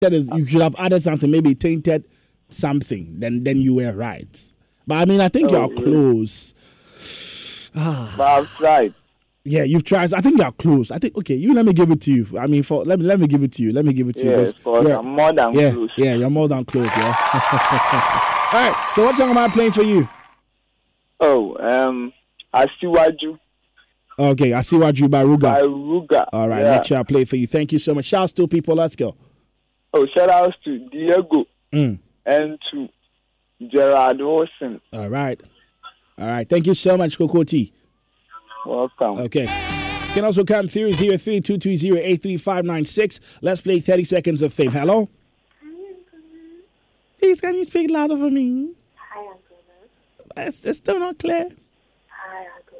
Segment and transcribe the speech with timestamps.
[0.00, 2.04] that is you should have added something, maybe tainted
[2.50, 3.18] something.
[3.18, 4.52] Then then you were right.
[4.86, 6.54] But I mean, I think Oh, you're close.
[7.74, 8.94] But I've tried.
[9.44, 10.12] Yeah, you've tried.
[10.12, 10.90] I think you're close.
[10.90, 11.34] I think okay.
[11.34, 12.26] You let me give it to you.
[12.38, 13.72] I mean, for let me let me give it to you.
[13.72, 14.30] Let me give it to you.
[14.32, 15.90] Yes, you're- I'm more than yeah, close.
[15.96, 16.86] yeah, you're more than close.
[16.86, 17.14] Yeah.
[18.52, 18.90] All right.
[18.94, 20.08] So what song am I playing for you?
[21.20, 22.12] Oh, um,
[22.54, 23.38] Asiwaju
[24.18, 25.40] Okay, I see what you by Ruger.
[25.40, 26.26] by Ruger.
[26.32, 26.76] All right, Yeah.
[26.76, 27.46] make sure I play for you.
[27.46, 28.04] Thank you so much.
[28.06, 28.74] Shouts to people.
[28.74, 29.14] Let's go.
[29.94, 31.98] Oh, shout outs to Diego Mm.
[32.26, 32.88] and to
[33.68, 34.80] Gerard Wilson.
[34.92, 35.40] All right.
[36.18, 36.48] All right.
[36.48, 37.72] Thank you so much, Coco T.
[38.66, 39.18] Welcome.
[39.20, 39.42] Okay.
[39.44, 43.38] You can also come through 0322083596.
[43.42, 44.70] Let's play 30 seconds of fame.
[44.72, 45.08] Hello?
[47.18, 48.70] Please, can you speak louder for me?
[48.96, 49.40] Hi, Uncle.
[50.36, 51.48] It's, it's still not clear.
[52.08, 52.78] Hi, Uncle.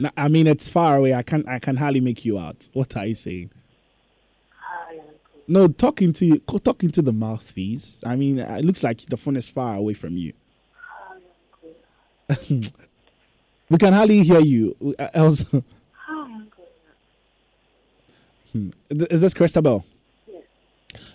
[0.00, 1.14] No, I mean, it's far away.
[1.14, 2.68] I can I can hardly make you out.
[2.72, 3.50] What are you saying?
[5.46, 8.00] No, talking to talking to the mouthpiece.
[8.04, 10.32] I mean, it looks like the phone is far away from you.
[13.70, 14.76] We can hardly hear you.
[14.98, 15.42] Uh, Else,
[18.90, 19.84] is this Christabel?
[20.28, 20.42] Yes.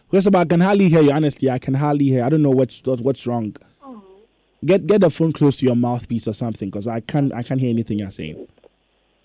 [0.10, 1.12] Christabel, I can hardly hear you.
[1.12, 2.24] Honestly, I can hardly hear.
[2.24, 3.56] I don't know what's what's what's wrong.
[3.84, 4.02] Oh,
[4.66, 7.60] Get get the phone close to your mouthpiece or something, because I can't I can't
[7.62, 8.48] hear anything you're saying.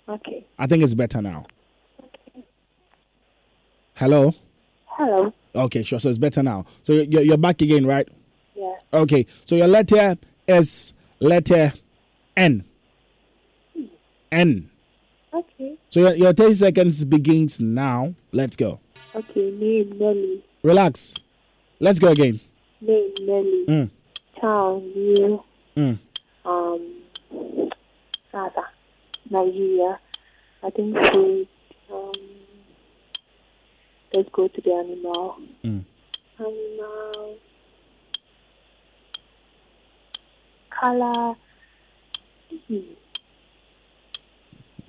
[0.06, 0.44] okay.
[0.58, 1.46] I think it's better now.
[1.98, 2.44] Okay.
[3.94, 4.34] Hello.
[4.96, 5.32] Hello.
[5.54, 5.98] Okay, sure.
[5.98, 6.64] So it's better now.
[6.84, 8.08] So you're you're back again, right?
[8.54, 8.74] Yeah.
[8.92, 9.26] Okay.
[9.44, 11.72] So your letter is letter
[12.36, 12.64] N.
[14.30, 14.70] N.
[15.32, 15.76] Okay.
[15.90, 18.14] So your, your 30 seconds begins now.
[18.32, 18.80] Let's go.
[19.14, 19.50] Okay.
[19.50, 20.44] Name Nelly.
[20.62, 21.14] Relax.
[21.80, 22.40] Let's go again.
[22.80, 23.64] Name Nelly.
[23.68, 23.90] Mm.
[24.40, 25.44] Town New.
[25.76, 25.98] Mm.
[26.44, 27.02] Um.
[28.30, 28.68] Sada.
[29.30, 29.98] Nigeria.
[30.62, 31.48] I think food.
[34.14, 35.38] Let's go to the animal.
[35.64, 35.84] Mm.
[36.38, 37.36] Animal.
[40.70, 41.34] Color.
[42.68, 42.78] Hmm.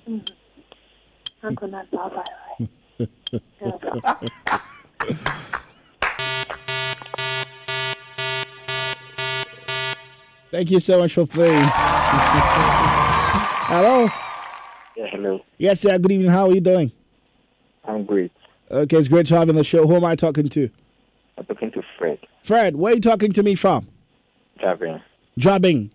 [0.08, 0.30] Mm.
[1.42, 2.24] I'm gonna bye bye.
[3.00, 3.08] right?
[10.52, 11.60] Thank you so much for playing.
[13.68, 14.08] Hello.
[14.96, 15.40] Yeah, hello.
[15.58, 15.98] Yes, sir.
[15.98, 16.30] Good evening.
[16.30, 16.92] How are you doing?
[17.84, 18.30] I'm great.
[18.70, 19.86] Okay, it's great to have you on the show.
[19.86, 20.70] Who am I talking to?
[21.38, 23.88] I'm talking to Fred Fred, where are you talking to me from?
[24.60, 25.02] Javin.
[25.38, 25.90] Drubbing.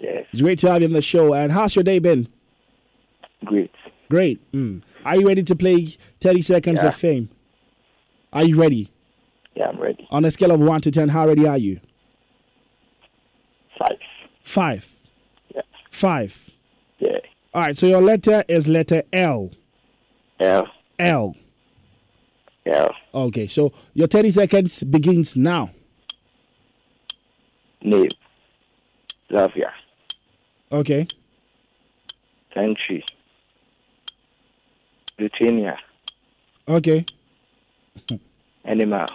[0.00, 1.32] Yes, It's great to have you on the show.
[1.34, 2.28] And how's your day been?
[3.44, 3.70] great.
[4.10, 4.52] Great.
[4.52, 4.82] Mm.
[5.04, 6.88] Are you ready to play 30 seconds Yeah.
[6.88, 7.28] of fame?
[8.32, 8.90] Are you ready?
[9.54, 10.06] Yeah, I'm ready.
[10.10, 11.80] On a scale of 1 to 10, how ready are you?
[13.78, 13.98] Five.
[14.42, 14.88] Five.
[15.54, 15.62] Yeah.
[15.90, 16.50] Five.
[16.98, 17.18] Yeah.
[17.52, 19.50] All right, so your letter is letter L.
[20.40, 20.68] L.
[20.98, 21.36] L.
[22.66, 22.94] L.
[23.14, 25.70] Okay, so your 30 seconds begins now.
[27.82, 28.08] Name.
[29.30, 29.70] Zavia.
[30.72, 31.06] Okay.
[32.54, 33.04] Country.
[35.18, 35.76] Lithuania.
[36.66, 37.04] Okay.
[38.64, 39.06] Animal.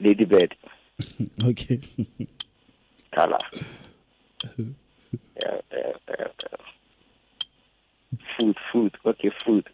[0.00, 0.54] Ladybird.
[1.44, 1.80] Okay.
[3.14, 3.38] Color.
[4.58, 4.64] yeah,
[5.36, 6.58] yeah, yeah, yeah.
[8.38, 8.96] Food, food.
[9.04, 9.68] Okay, food.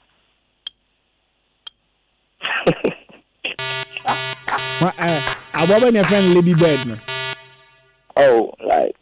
[4.85, 6.87] Uh, I want your friend Lady Bird.
[6.87, 6.97] No?
[8.17, 8.97] oh, like.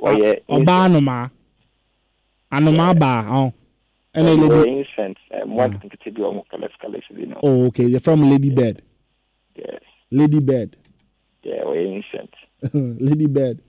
[0.00, 0.34] Oh, yeah.
[0.48, 1.30] Ọba anoma.
[2.52, 3.26] Anoma ba.
[3.30, 3.52] Oh.
[4.14, 4.86] Yeah, lady.
[5.46, 7.40] one thing to do, um, colors, colors, you know.
[7.42, 7.84] Oh, okay.
[7.84, 8.82] You're from Lady Bird.
[9.54, 10.76] yes Lady Bird.
[11.44, 12.34] yeah, we're incense.
[12.74, 13.62] Lady Bird.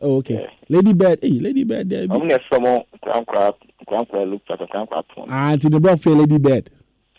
[0.00, 0.34] Oh, okay.
[0.34, 0.50] Yeah.
[0.68, 1.20] Lady Bird.
[1.22, 1.88] Hey, Lady Bird.
[1.88, 2.06] There.
[2.10, 3.54] I'm not from uh, Grand Crab,
[3.86, 5.04] Grand Crab, look at Grand Crab.
[5.28, 6.70] Ah, to the buffet, Lady Bird.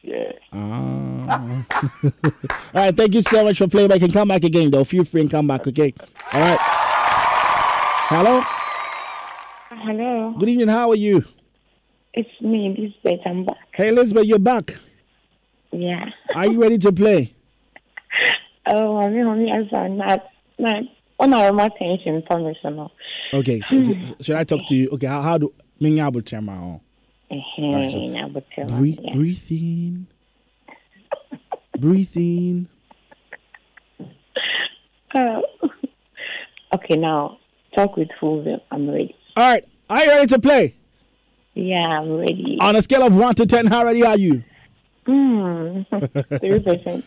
[0.03, 0.31] Yeah.
[0.51, 1.65] Ah.
[2.03, 2.11] All
[2.73, 2.95] right.
[2.95, 4.83] Thank you so much for playing I can come back again, though.
[4.83, 5.93] Feel free and come back, okay?
[6.33, 6.57] All right.
[8.09, 8.41] Hello.
[9.69, 10.33] Hello.
[10.39, 10.67] Good evening.
[10.67, 11.23] How are you?
[12.13, 13.21] It's me, Elizabeth.
[13.25, 13.57] I'm back.
[13.73, 14.75] Hey, Elizabeth, you're back.
[15.71, 16.05] Yeah.
[16.35, 17.33] Are you ready to play?
[18.67, 20.23] Oh, I mean, only as I'm not,
[20.59, 20.83] not,
[21.19, 22.75] on our attention information.
[22.75, 22.91] no.
[23.33, 23.59] Okay.
[23.61, 24.87] So, so- should I talk to you?
[24.91, 25.07] Okay.
[25.07, 25.51] How, how do
[25.81, 26.79] Mingyabo Chema?
[27.31, 29.13] So I would tell Breathe, yeah.
[29.13, 30.07] breathe in.
[31.77, 32.67] breathe in.
[35.15, 35.43] Oh.
[36.73, 37.37] Uh, okay, now
[37.75, 38.61] talk with Fulvio.
[38.71, 39.13] I'm ready.
[39.35, 39.67] All right.
[39.89, 40.75] Are you ready to play?
[41.53, 42.57] Yeah, I'm ready.
[42.61, 44.41] On a scale of 1 to 10, how ready are you?
[45.05, 45.81] Hmm,
[46.39, 47.03] three percent.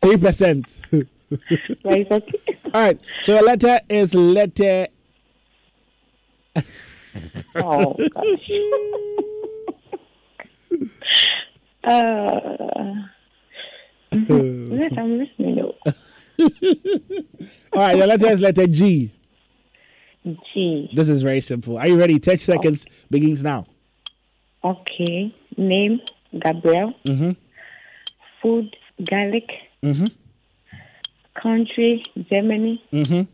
[0.00, 1.06] 3%.
[1.28, 2.58] But it's okay.
[2.72, 3.00] All right.
[3.22, 4.88] So your letter is letter.
[7.56, 8.50] Oh gosh.
[11.84, 12.38] Uh,
[14.12, 15.56] yes, I'm listening.
[15.56, 15.74] though.
[17.72, 19.12] All right, your letter is letter G.
[20.24, 20.90] G.
[20.94, 21.76] This is very simple.
[21.78, 22.20] Are you ready?
[22.20, 23.66] 10 seconds begins now.
[24.62, 25.34] Okay.
[25.56, 26.00] Name
[26.38, 26.94] Gabriel.
[27.08, 27.36] Mhm.
[28.40, 28.76] Food
[29.10, 29.48] garlic.
[29.82, 30.08] Mhm.
[31.34, 32.80] Country Germany.
[32.92, 33.26] Mhm.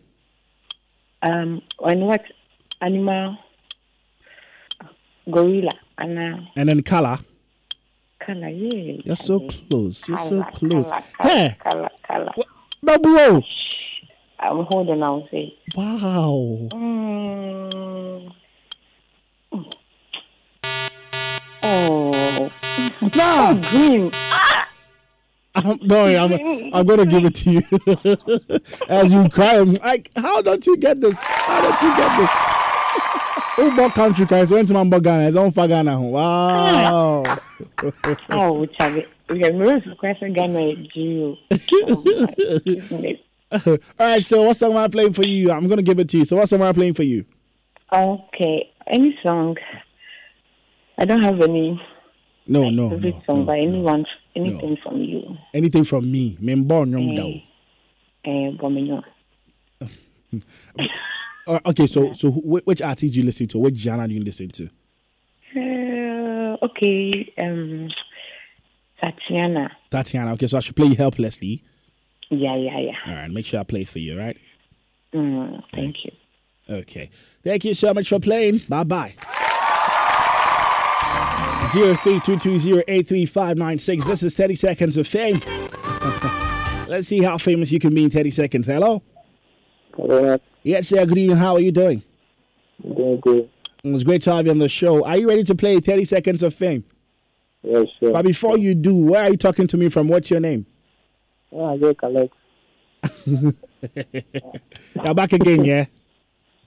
[1.23, 2.25] Um, and what
[2.81, 3.37] animal?
[5.31, 5.71] Gorilla.
[5.99, 7.19] And uh, And then color.
[8.25, 8.49] color.
[8.49, 9.01] Yeah.
[9.05, 10.09] You're so close.
[10.09, 10.91] You're so close.
[10.91, 12.33] Color, Hey, color, color.
[12.83, 13.43] no, bro.
[14.41, 15.03] I'm holding.
[15.03, 15.55] I'll say.
[15.75, 16.69] Wow.
[16.73, 18.33] Mm.
[21.63, 22.51] Oh,
[23.15, 24.13] Nah, green.
[25.55, 27.63] I'm, no, I'm, I'm going to give it to you.
[28.89, 31.19] As you cry, I'm like, how don't you get this?
[31.21, 32.31] How don't you get this?
[33.61, 35.29] Oh, more country guys went to my Ghana.
[35.29, 36.01] It's on Fagana.
[36.01, 37.23] Wow.
[38.31, 39.05] Oh, Chavi.
[39.31, 40.33] We have no question.
[40.33, 41.39] Ghana, goodness.
[43.67, 45.51] All right, so what song am I playing for you?
[45.51, 46.25] I'm going to give it to you.
[46.25, 47.25] So what song am I playing for you?
[47.93, 49.57] Okay, any song.
[50.99, 51.81] I don't have any
[52.47, 53.53] No, no, favorite no, song, no, no.
[53.53, 54.07] anyone,
[54.37, 55.37] anything from you.
[55.53, 56.37] Anything from me.
[56.41, 57.43] Member nyom Eh, dao.
[58.25, 59.03] eh, Bomino.
[61.49, 63.59] Uh, okay, so so wh- which artist do you listen to?
[63.59, 64.69] Which genre do you listen to?
[65.57, 67.89] Uh, okay, um,
[69.03, 69.71] Tatiana.
[69.91, 70.33] Tatiana.
[70.35, 71.65] Okay, so I should play you Helplessly.
[72.31, 72.93] Yeah, yeah, yeah.
[73.07, 74.37] All right, make sure I play it for you, all right?
[75.15, 76.13] Mm, thank you.
[76.69, 77.09] Okay.
[77.43, 78.59] Thank you so much for playing.
[78.69, 79.15] Bye bye.
[81.73, 84.07] Zero three two two zero eight three five nine six.
[84.07, 85.41] This is thirty seconds of fame.
[86.89, 88.67] Let's see how famous you can be in thirty seconds.
[88.67, 89.03] Hello.
[89.97, 91.07] Hello, Yes, sir.
[91.07, 91.39] Good evening.
[91.39, 92.03] How are you doing?
[92.83, 93.49] doing good.
[93.83, 95.03] It was great to have you on the show.
[95.03, 96.85] Are you ready to play thirty seconds of fame?
[97.63, 98.13] Yes, sir.
[98.13, 100.09] But before you do, where are you talking to me from?
[100.09, 100.67] What's your name?
[101.51, 102.35] Yeah, I get collect.
[103.27, 105.87] You're back again, yeah.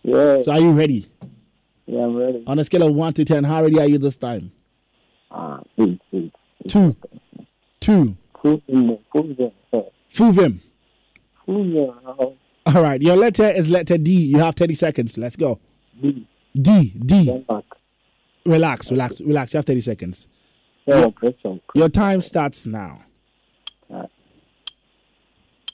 [0.01, 1.07] Yeah, So are you ready?
[1.85, 2.43] yeah, I'm ready.
[2.47, 4.51] On a scale of one to ten, how ready are you this time?
[5.29, 6.33] Ah, eight, eight.
[6.67, 6.95] Two.
[7.79, 8.17] Two.
[8.41, 9.83] Food in there, food in there.
[10.09, 10.59] Full vim.
[12.65, 12.83] Food in there.
[12.83, 13.01] All right.
[13.01, 14.11] Your letter is letter D.
[14.11, 15.17] You have 30 seconds.
[15.17, 15.59] Let's go.
[16.01, 16.93] D, D.
[17.05, 17.25] D.
[17.25, 17.65] Denmark.
[18.45, 19.53] Relax, relax, relax.
[19.53, 20.27] You have 30 seconds.
[20.87, 21.61] Yeah, operation.
[21.75, 23.03] Your time starts now.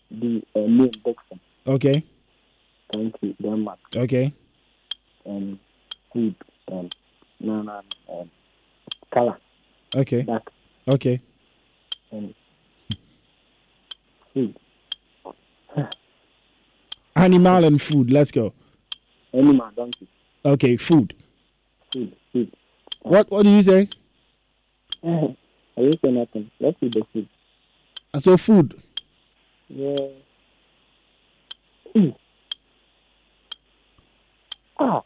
[0.10, 1.40] D, uh, name Dixon.
[1.66, 2.04] Okay.
[2.94, 3.80] Country, Denmark.
[3.96, 4.34] Okay.
[5.26, 5.60] And
[6.14, 6.36] food,
[6.70, 6.94] and
[7.42, 8.30] no, no, and
[9.14, 9.38] color,
[9.96, 10.22] Okay.
[10.24, 10.50] dark,
[10.94, 11.20] Okay.
[12.12, 12.34] and
[14.34, 14.56] food.
[17.18, 18.12] Animal and food.
[18.12, 18.54] Let's go.
[19.34, 20.08] Animal, donkey.
[20.46, 20.78] Okay.
[20.78, 21.14] Food.
[21.92, 22.52] Food, food.
[23.02, 23.90] What What do you say?
[25.04, 25.36] I
[25.78, 26.52] didn't say nothing.
[26.60, 27.28] Let's see the food.
[28.14, 28.80] I saw food.
[29.70, 29.96] Yeah.
[31.96, 32.16] Mm.
[34.80, 35.02] Ah.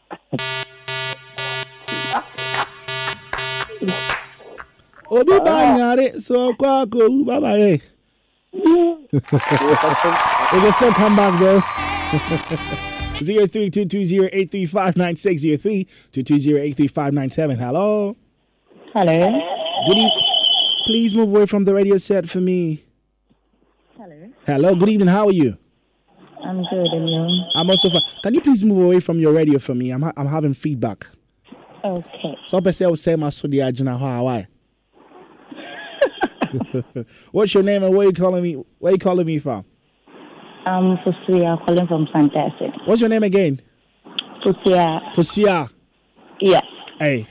[5.10, 7.56] Obi banyare so kwa ko baba
[10.76, 11.62] still come back though.
[13.22, 16.60] Zero three two two zero eight three five nine six zero three two two zero
[16.60, 17.58] eight three five nine seven.
[17.58, 18.16] Hello.
[18.92, 19.40] Hello.
[19.86, 20.10] Good evening.
[20.84, 22.84] Please move away from the radio set for me.
[23.96, 24.28] Hello.
[24.44, 24.74] Hello.
[24.74, 25.08] Good evening.
[25.08, 25.56] How are you?
[26.44, 27.44] I'm good, and you?
[27.54, 28.02] I'm also fine.
[28.22, 29.90] Can you please move away from your radio for me?
[29.90, 31.06] I'm ha- I'm having feedback.
[31.82, 32.36] Okay.
[32.44, 34.44] So I say I will say my so the agina how.
[37.30, 38.62] What's your name and where you calling me?
[38.78, 39.64] Where you calling me from?
[40.66, 42.70] I'm Fusia, calling from Fantastic.
[42.84, 43.60] What's your name again?
[44.44, 45.68] Fusia, Fusia.
[46.40, 46.62] yes,
[46.98, 47.26] Hey,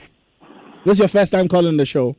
[0.84, 2.16] this is your first time calling the show.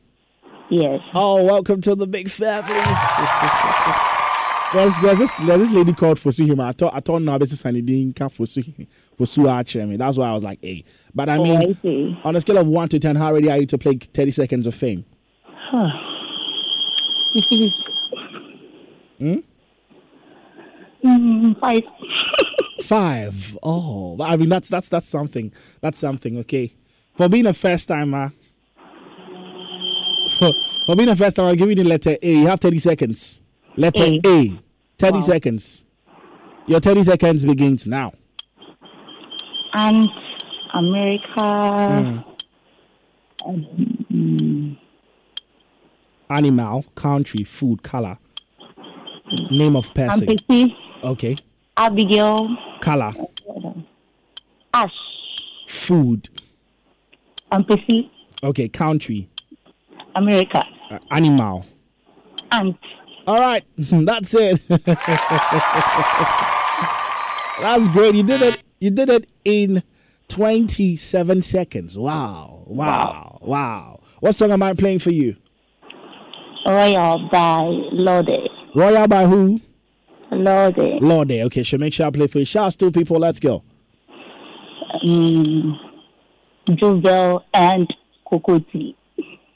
[0.70, 1.00] yes.
[1.14, 2.72] Oh, welcome to the big family.
[4.72, 6.64] there's, there's this there's this lady called Fosuhima.
[6.64, 8.86] I thought I thought now this is Sanidin can Fosu
[9.18, 9.98] Fosu.
[9.98, 10.84] That's why I was like, hey.
[11.14, 12.18] But I Oh, I see.
[12.24, 14.66] on a scale of one to ten, how ready are you to play 30 seconds
[14.66, 15.04] of fame?
[15.44, 15.88] Huh.
[19.18, 19.36] hmm?
[21.04, 21.82] Mm, five.
[22.84, 23.56] Five.
[23.62, 25.52] Oh, I mean that's that's that's something.
[25.80, 26.36] That's something.
[26.38, 26.74] Okay,
[27.16, 28.32] for being a first timer.
[30.38, 30.50] For,
[30.86, 32.32] for being a first timer, I'll give you the letter A.
[32.34, 33.40] You have thirty seconds.
[33.76, 34.20] Letter A.
[34.26, 34.60] A.
[34.98, 35.20] Thirty Wow.
[35.20, 35.84] seconds.
[36.66, 38.12] Your thirty seconds begins now.
[39.72, 40.06] And
[40.74, 42.24] America.
[43.46, 44.76] Mm,
[46.30, 48.18] Animal, country, food, color,
[49.50, 50.26] name of person.
[50.26, 51.36] Ampesi, Okay,
[51.76, 52.48] Abigail,
[52.80, 53.12] color,
[54.72, 54.90] Ash,
[55.68, 56.28] food.
[57.52, 58.10] Ampesi,
[58.42, 59.28] Okay, country,
[60.16, 61.64] America, Uh, animal.
[62.50, 62.76] Ant.
[63.26, 64.60] All right, that's it.
[67.60, 68.14] that's great.
[68.14, 68.62] You did it.
[68.80, 69.82] You did it in
[70.28, 71.96] 27 seconds.
[71.96, 72.64] Wow.
[72.66, 73.38] Wow.
[73.42, 74.00] Wow.
[74.20, 75.36] What song am I playing for you?
[76.66, 77.60] Royal by
[77.92, 78.48] Lorde.
[78.74, 79.60] Royal by who?
[80.34, 81.00] Lorde.
[81.00, 81.40] Lorde.
[81.46, 81.78] Okay, sure.
[81.78, 82.44] Make sure I play for you.
[82.44, 83.18] Shouts to people.
[83.18, 83.62] Let's go.
[85.04, 85.76] Mm,
[86.70, 87.92] Juvel and
[88.26, 88.94] Kokoti.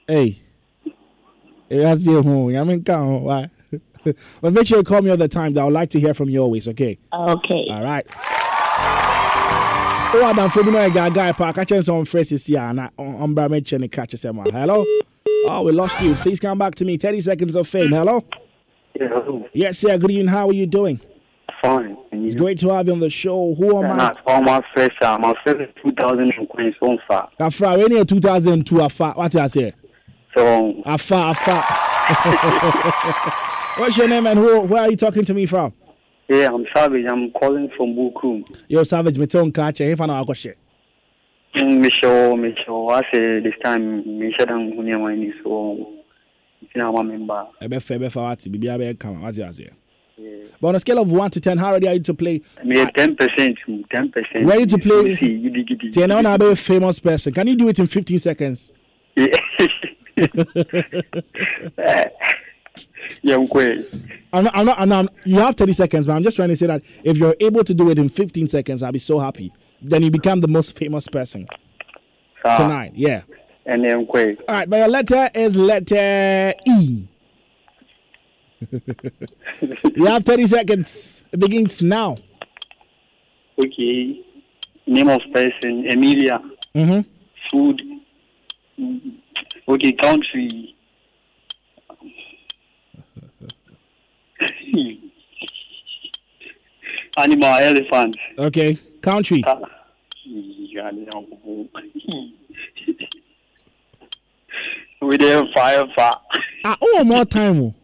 [0.07, 0.43] Hey.
[1.69, 2.57] That's your home.
[2.57, 3.23] I mean, come on.
[3.23, 3.51] Why?
[4.41, 5.57] but make sure you call me all the time.
[5.59, 6.99] I would like to hear from you always, okay?
[7.13, 7.67] Okay.
[7.71, 8.07] All right.
[10.11, 11.59] Oh, Adam, for me, no, guy, guy, park.
[11.59, 14.13] I chance on phrases here, and I, on Bramage and catch.
[14.13, 14.87] Hello?
[15.47, 16.15] Oh, we lost you.
[16.15, 16.97] Please come back to me.
[16.97, 17.91] 30 seconds of fame.
[17.93, 18.25] Hello?
[18.95, 19.47] Yeah, hello.
[19.53, 19.97] Yes, sir.
[19.99, 20.29] Good evening.
[20.29, 21.01] How are you doing?
[21.63, 21.97] Fine.
[22.13, 23.55] And It's great to have you on the show.
[23.55, 24.15] Who am And I?
[24.27, 25.21] all my fresh out.
[25.21, 27.29] My thousand in Queens on fire.
[27.41, 29.13] Afra, we need 2002 Afa.
[29.13, 29.73] What I say?
[30.37, 31.63] So um, Afa, Afa.
[33.81, 35.73] What's your name and who, where are you talking to me from?
[36.29, 37.07] yeah, I'm savage.
[37.11, 38.45] I'm calling from Buku.
[38.69, 40.59] Yo, Savage, me tell catch if I know I got shit.
[41.57, 42.91] Mm, Michelle, Michelle.
[42.91, 45.33] I say this time, Michelle and Hunia Wani.
[45.43, 45.98] So you know,
[46.75, 47.47] I'm a member.
[47.63, 48.45] Ebefa, Ebefa, what?
[48.51, 49.23] Bibi, Abe, come.
[49.23, 49.71] What did I say?
[50.61, 52.43] But on a scale of 1 to 10, how ready are you to play?
[52.65, 54.45] Me ten percent, mm, ten percent.
[54.45, 55.15] Ready to play?
[55.17, 56.51] See, giddy, giddy, Ten on giddy.
[56.53, 57.33] a famous person.
[57.33, 58.73] Can you do it in 15 seconds?
[59.15, 59.29] Yeah.
[64.33, 64.33] I'm.
[64.33, 66.57] I'm not, I'm not, I'm not, you have 30 seconds, but I'm just trying to
[66.57, 69.53] say that if you're able to do it in 15 seconds, I'll be so happy.
[69.81, 71.47] Then you become the most famous person
[72.45, 72.57] ah.
[72.57, 72.93] tonight.
[72.95, 73.23] Yeah.
[73.69, 74.43] And then quick.
[74.49, 77.07] All right, but your letter is letter E.
[79.95, 81.23] you have 30 seconds.
[81.31, 82.17] It begins now.
[83.63, 84.25] Okay.
[84.87, 86.41] Name of person, Emilia.
[86.75, 87.03] Mm-hmm.
[87.53, 87.83] Food.
[89.69, 90.75] Okay, country.
[97.19, 98.17] Animal, elephant.
[98.39, 98.79] Okay.
[99.03, 99.45] Country.
[105.01, 105.09] Yeah, no.
[105.09, 106.11] We there fire fire.
[106.65, 107.61] Ah, oh, more time.
[107.61, 107.75] oh.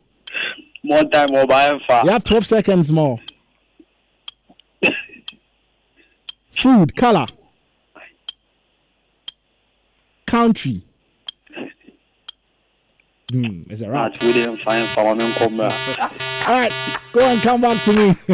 [0.82, 2.04] More time more fire fire.
[2.04, 3.18] You have 12 seconds more.
[6.50, 7.26] Food, color.
[10.26, 10.82] Country.
[13.30, 14.12] Hmm, is it right?
[14.12, 15.14] That's we there fire fire.
[15.14, 15.60] Me come.
[15.60, 15.68] All
[16.46, 16.72] right,
[17.12, 18.12] go and come back to me.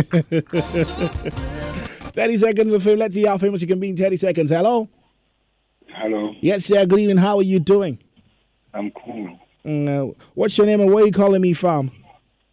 [2.10, 2.98] 30 seconds of fame.
[2.98, 4.50] Let's see how famous you can be in 30 seconds.
[4.50, 4.88] Hello?
[5.88, 6.84] Hello, Yes, sir.
[6.86, 7.18] Good evening.
[7.18, 7.98] How are you doing?
[8.72, 9.38] I'm cool.
[9.64, 11.90] Mm, uh, what's your name and where are you calling me from?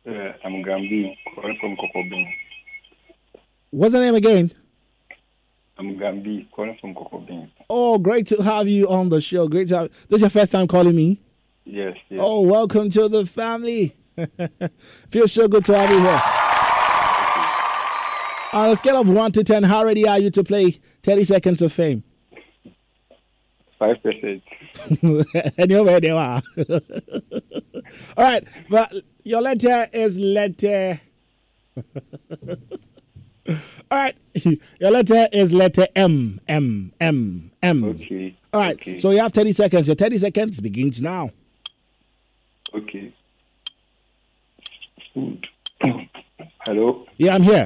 [0.05, 0.11] Uh,
[0.43, 2.25] I'm Gambi, calling from Kokobin.
[3.71, 4.51] What's the name again?
[5.77, 7.49] I'm Gambi, calling from Kokobin.
[7.69, 9.47] Oh, great to have you on the show.
[9.47, 9.91] Great to have.
[10.09, 11.21] This is your first time calling me.
[11.65, 12.19] Yes, yes.
[12.23, 13.95] Oh, welcome to the family.
[15.09, 16.21] Feels so good to have you here.
[18.53, 21.61] On a scale of 1 to 10, how ready are you to play 30 seconds
[21.61, 22.03] of fame?
[23.79, 24.41] Five percent.
[25.57, 26.41] and you're All
[28.17, 28.91] right, but
[29.23, 30.99] your letter is letter.
[33.89, 34.15] All right,
[34.79, 36.41] your letter is letter M.
[36.47, 36.91] M.
[36.99, 37.51] M.
[37.63, 37.83] M.
[37.83, 38.35] Okay.
[38.51, 38.99] All right, Okay.
[38.99, 39.87] so you have 30 seconds.
[39.87, 41.29] Your 30 seconds begins now.
[42.73, 43.13] okay.
[45.13, 45.47] Food.
[46.65, 47.05] Hello.
[47.17, 47.63] Yeah, I'm here.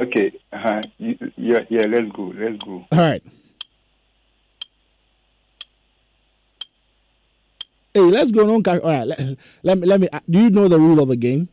[0.00, 0.32] Okay.
[0.52, 0.80] Uh-huh.
[0.98, 1.82] Yeah, yeah.
[1.86, 2.32] Let's go.
[2.36, 2.84] Let's go.
[2.90, 3.22] All right.
[7.96, 8.44] Hey, let's go.
[8.44, 9.06] No, all right.
[9.06, 9.86] Let, let me.
[9.86, 10.08] Let me.
[10.12, 11.48] uh, Do you know the rule of the game?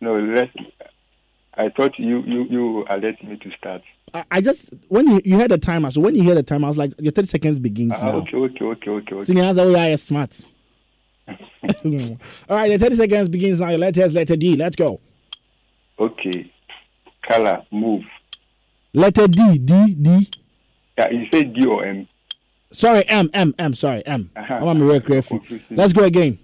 [0.00, 0.52] No, let's.
[1.54, 3.82] I thought you you you alert me to start.
[4.14, 5.90] I, I just when you you heard the timer.
[5.90, 8.12] So when you hear the timer, I was like, your thirty seconds begins Ah, now.
[8.18, 9.24] okay, okay, okay, okay, okay.
[9.24, 10.30] Senior answer, oh yeah, you're smart.
[11.26, 13.70] all right, the thirty seconds begins now.
[13.70, 14.54] Your letter D.
[14.54, 15.00] Let's go.
[15.98, 16.52] Okay.
[17.28, 18.04] Color, move.
[18.94, 19.58] Letter D.
[19.58, 19.94] D.
[19.94, 20.30] D.
[20.96, 22.06] Yeah, you said D or M.
[22.72, 23.30] Sorry, M.
[23.32, 23.54] M.
[23.58, 23.74] M.
[23.74, 24.30] Sorry, M.
[24.36, 24.54] Uh-huh.
[24.54, 25.40] I'm on real careful.
[25.70, 26.38] Let's go again.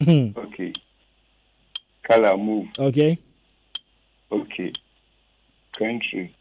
[0.06, 0.72] Okay.
[2.02, 2.66] Color, move.
[2.78, 3.18] Okay.
[4.30, 4.72] Okay.
[5.72, 6.36] Country.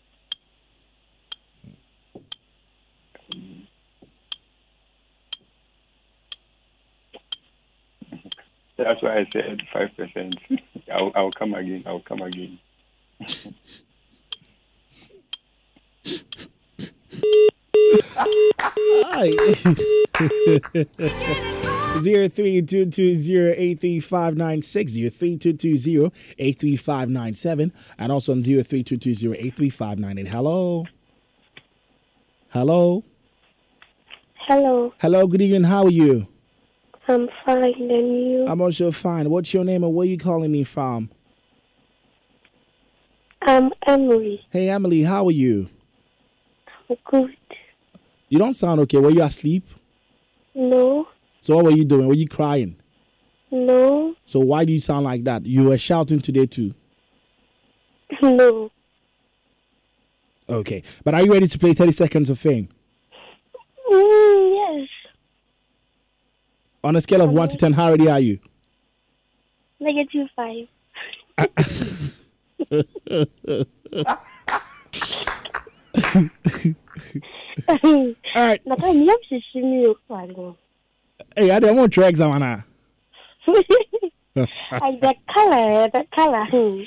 [8.78, 10.36] That's why I said five percent.
[10.94, 11.84] I'll I'll come again.
[11.86, 12.60] I'll come again.
[22.00, 26.12] Zero three two two zero eight three five nine six zero three two two zero
[26.40, 29.70] eight three five nine seven and also on zero three two two zero eight three
[29.70, 30.28] five nine eight.
[30.28, 30.86] Hello.
[32.50, 33.04] Hello.
[34.48, 34.92] Hello.
[35.00, 35.28] Hello.
[35.28, 35.66] Good evening.
[35.66, 36.28] How are you?
[37.08, 38.46] I'm fine, and you?
[38.48, 39.30] I'm also fine.
[39.30, 41.12] What's your name and where are you calling me from?
[43.42, 44.42] I'm Emily.
[44.52, 45.70] Hey, Emily, how are you?
[46.90, 47.36] I'm good.
[48.34, 48.98] You don't sound okay.
[48.98, 49.63] Were you asleep?
[50.56, 51.08] No,
[51.40, 52.08] So what were you doing?
[52.08, 52.78] Were you crying?
[53.52, 55.46] no, So why do you sound like that?
[55.46, 56.74] You were shouting today too.
[58.24, 58.72] no.
[60.50, 60.82] Okay.
[61.04, 62.70] But are you ready to play 30 seconds of fame?
[63.88, 64.90] Mm, yes.
[66.84, 68.40] On a scale of 1 to 10, how ready are you?
[69.80, 70.68] Negative five.
[75.96, 76.30] All
[78.36, 78.62] right.
[78.66, 80.56] Na pa mi yam sisi mi o kwalo.
[81.36, 82.64] Hey, I don't want your exam now.
[84.36, 86.46] The color, the color.
[86.46, 86.84] Hmm.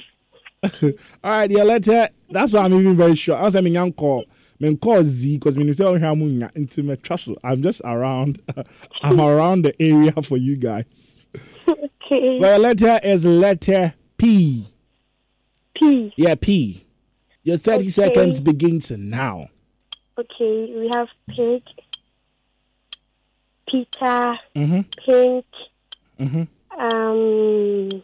[1.24, 2.08] All right, yeah, let's hear.
[2.30, 3.36] That's why I'm even very sure.
[3.36, 4.24] I was saying, young call.
[4.58, 7.28] Men call Z because when you say oh I'm into my trust.
[7.44, 8.40] I'm just around.
[9.02, 11.26] I'm around the area for you guys.
[11.68, 12.38] Okay.
[12.40, 14.66] Well, letter is letter P.
[15.74, 16.12] P.
[16.16, 16.85] Yeah, P.
[17.46, 17.88] Your 30 Okay.
[17.90, 19.50] seconds begins now.
[20.18, 21.62] Okay, we have pink,
[23.70, 24.80] Peter, Mm-hmm.
[25.04, 25.44] pink,
[26.18, 26.48] Mhm.
[26.76, 28.02] um,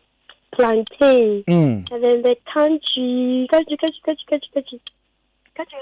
[0.52, 1.90] plantain, Mm.
[1.90, 4.80] and then the country, country, country, country, country, country,
[5.56, 5.80] country.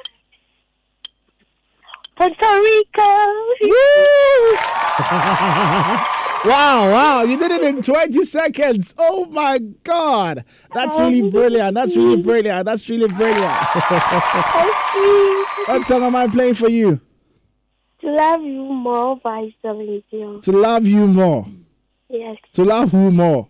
[2.17, 3.11] Puerto Rico.
[6.45, 8.95] Wow, wow, you did it in 20 seconds.
[8.97, 10.45] Oh my God.
[10.75, 11.75] That's really brilliant.
[11.75, 12.65] That's really brilliant.
[12.65, 13.45] That's really brilliant.
[15.67, 17.01] what song am I playing for you?
[18.01, 20.41] to love you more by Celine Dion.
[20.41, 21.47] To love you more.
[22.09, 23.47] Yes, To love who more?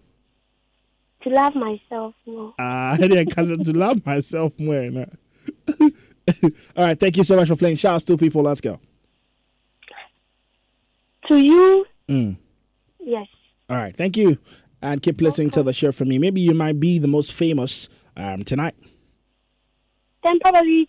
[1.22, 2.54] to love myself more.
[2.58, 4.90] Ah, uh, to love myself more.
[4.90, 5.06] no.
[6.76, 7.76] All right, thank you so much for playing.
[7.76, 8.42] Shouts to people.
[8.42, 8.80] Let's go.
[11.28, 12.36] To you, Mm.
[13.10, 13.26] Yes.
[13.68, 14.38] All right, thank you.
[14.82, 16.18] And keep listening to the show from me.
[16.18, 18.74] Maybe you might be the most famous um, tonight.
[20.24, 20.88] Then probably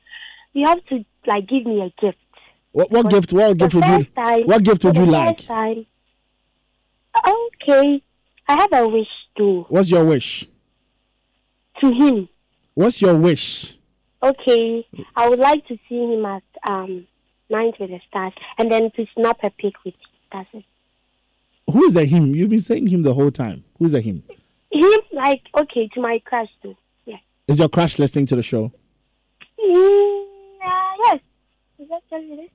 [0.53, 2.17] you have to like give me a gift.
[2.71, 3.33] What, what gift?
[3.33, 4.03] What gift would you?
[4.05, 5.45] time- What gift would for you like?
[5.45, 5.85] time-
[7.27, 8.01] Okay,
[8.47, 9.07] I have a wish
[9.37, 9.65] too.
[9.69, 10.47] What's your wish?
[11.81, 12.29] To him,
[12.73, 13.75] What's your wish?
[14.23, 17.07] okay, I would like to see him at um
[17.49, 19.95] Night with the Stars, and then to snap a pic with.
[20.31, 20.63] That's it.
[21.71, 22.35] Who is that him?
[22.35, 23.63] You've been saying him the whole time.
[23.79, 24.23] Who's that him?
[24.71, 26.75] Him, like, okay, to my crush too.
[27.05, 27.17] Yeah.
[27.47, 28.71] Is your crush listening to the show?
[29.59, 30.25] Mm,
[30.63, 30.69] uh,
[31.05, 31.19] yes.
[31.79, 32.51] Is that it?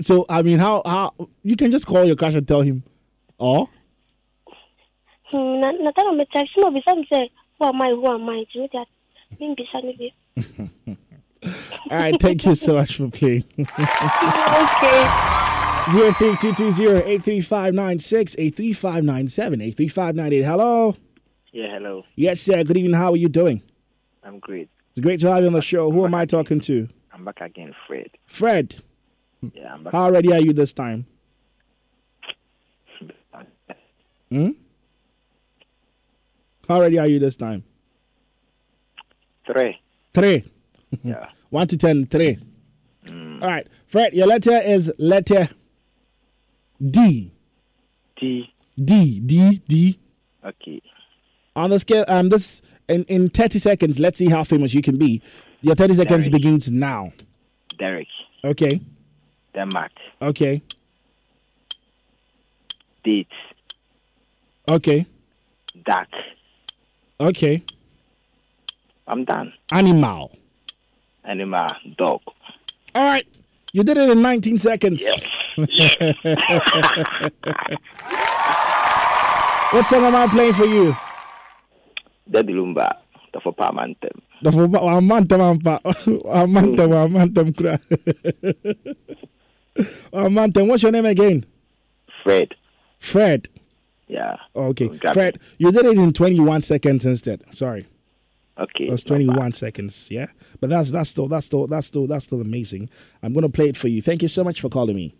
[0.00, 2.84] So I mean, how how you can just call your crush and tell him,
[3.40, 3.68] oh,
[5.30, 6.72] Hmm, na na tell me text no
[7.12, 8.86] say who am I who am I do that
[9.38, 10.14] be sunny be
[11.90, 12.16] all right.
[12.20, 13.44] Thank you so much for playing.
[13.58, 15.44] okay
[15.92, 19.62] Zero three two two zero eight three five nine six eight three five nine seven
[19.62, 20.42] eight three five nine eight.
[20.44, 20.94] Hello.
[21.50, 22.04] Yeah, hello.
[22.14, 22.62] Yes, sir.
[22.62, 22.92] Good evening.
[22.92, 23.62] How are you doing?
[24.22, 24.68] I'm great.
[24.92, 25.90] It's great to have you on the show.
[25.90, 26.88] Who am I talking to?
[27.10, 28.10] I'm back again, Fred.
[28.26, 28.82] Fred.
[29.54, 29.94] Yeah, I'm back.
[29.94, 31.06] How ready are you this time?
[34.30, 34.50] Hmm?
[36.68, 37.64] How ready are you this time?
[39.46, 39.78] Three.
[40.12, 40.44] Three.
[41.02, 41.28] Yeah.
[41.48, 42.38] One to ten, three.
[43.08, 43.66] All right.
[43.86, 45.48] Fred, your letter is letter
[46.80, 47.32] D.
[48.18, 48.52] T.
[48.82, 49.20] D.
[49.20, 49.62] D.
[49.66, 49.98] D.
[50.44, 50.80] Okay.
[51.56, 54.96] On the scale, um, this in, in 30 seconds, let's see how famous you can
[54.96, 55.20] be.
[55.60, 56.32] Your 30 seconds Derek.
[56.32, 57.12] begins now.
[57.78, 58.06] Derek.
[58.44, 58.80] Okay.
[59.54, 59.90] Denmark.
[60.22, 60.62] Okay.
[63.02, 63.26] Date.
[64.70, 65.06] Okay.
[65.84, 66.08] Duck.
[67.20, 67.62] Okay.
[69.06, 69.52] I'm done.
[69.72, 70.36] Animal.
[71.24, 71.68] Animal.
[71.96, 72.20] Dog.
[72.94, 73.26] All right.
[73.72, 75.02] You did it in 19 seconds.
[75.02, 75.22] Yes.
[79.72, 80.96] what song am I playing for you?
[82.30, 82.96] Daddy Lumba.
[83.32, 84.20] The for Parmantem.
[84.42, 85.80] The for amantem ampa.
[85.82, 87.78] Amantem amantem kura.
[90.12, 90.66] Amantem.
[90.66, 91.46] What's your name again?
[92.24, 92.54] Fred.
[92.98, 93.48] Fred.
[94.08, 94.36] Yeah.
[94.56, 94.88] Okay.
[95.12, 97.42] Fred, you did it in 21 seconds instead.
[97.52, 97.86] Sorry.
[98.58, 98.86] Okay.
[98.86, 99.08] It was bad.
[99.24, 100.26] 21 seconds, yeah.
[100.60, 102.90] But that's that's still that's still that's still that's still amazing.
[103.22, 104.02] I'm gonna play it for you.
[104.02, 105.14] Thank you so much for calling me.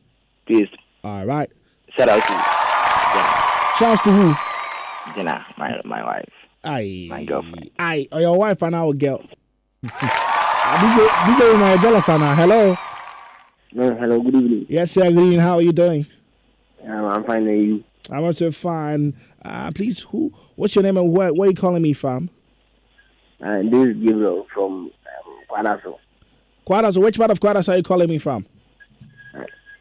[0.46, 0.68] Please.
[1.04, 1.50] All right.
[1.96, 2.32] Shout out to
[3.78, 5.14] Shout out to who?
[5.14, 5.46] Jenna.
[5.46, 6.28] Jenna, my my wife.
[6.64, 7.06] Aye.
[7.08, 7.70] My girlfriend.
[7.78, 8.08] Aye.
[8.10, 9.22] Or your wife and our girl.
[9.84, 12.34] DJ, DJ, my jealous Anna.
[12.34, 12.76] Hello.
[13.72, 14.66] No, hello, good evening.
[14.68, 15.02] Yes, sir.
[15.02, 15.38] Good evening.
[15.38, 16.06] How are you doing?
[16.84, 17.84] Um, I'm fine, and you?
[18.10, 19.14] I'm also fine.
[19.44, 20.32] Uh, please, who?
[20.56, 21.32] What's your name and where?
[21.32, 22.30] Where are you calling me from?
[23.40, 24.90] Uh, this is Gabriel from
[25.50, 25.94] um.
[26.66, 27.02] Quadas.
[27.02, 28.46] Which part of Quadas are you calling me from?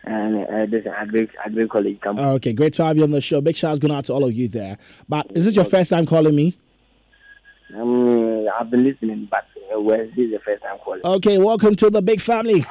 [0.04, 2.24] And uh, this agri agri college campus.
[2.24, 3.42] Okay, great to have you on the show.
[3.42, 4.78] Big shouts going out to all of you there.
[5.10, 6.58] But is this your first time calling me?
[7.76, 11.02] Um, I've been listening, but uh, well, this is the first time calling.
[11.04, 12.62] Okay, welcome to the big family.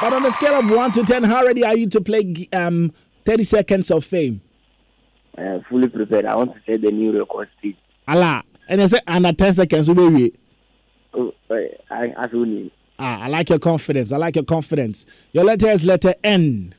[0.00, 2.92] But on a scale of 1 to 10, how ready are you to play um,
[3.24, 4.40] 30 seconds of fame?
[5.36, 6.26] Uh, fully prepared.
[6.26, 7.76] I want to set the new record street.
[8.08, 8.42] Allah.
[8.70, 10.32] And I say under 10 seconds, maybe.
[11.12, 11.54] Oh, uh,
[11.90, 12.70] I, I you.
[13.00, 14.12] Ah, I like your confidence.
[14.12, 15.04] I like your confidence.
[15.32, 16.72] Your letter is letter N.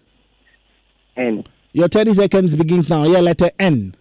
[1.17, 1.43] N.
[1.73, 3.04] Your 30 seconds begins now.
[3.04, 3.93] Yeah, letter N.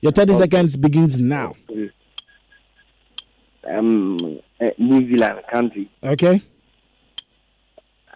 [0.00, 1.54] Your 30 seconds begins now.
[3.68, 5.88] Um, uh, New Zealand country.
[6.02, 6.42] Okay?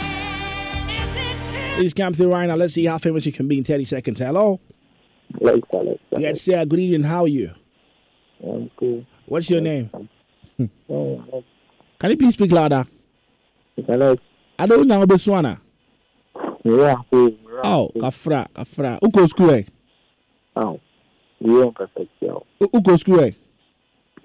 [1.76, 2.56] Please come through right now.
[2.56, 4.20] Let's see how famous you can be in 30 seconds.
[4.20, 4.60] Hello?
[5.40, 6.18] Let's go, let's go.
[6.20, 6.66] Yes, sir.
[6.66, 7.04] Good evening.
[7.04, 7.52] How are you?
[8.44, 9.06] I'm cool.
[9.26, 9.90] What's your name?
[10.90, 11.44] Oh,
[12.00, 12.86] Can you please speak louder?
[13.88, 14.16] hello.
[14.60, 15.46] I don't know this one.
[15.46, 15.58] ah.
[16.64, 16.96] Yeah.
[17.64, 19.00] Oh, kafra, kafra.
[19.02, 19.64] Uko school eh?
[20.56, 20.80] Oh,
[21.40, 22.38] you perfection.
[22.60, 23.32] U- Uko school eh?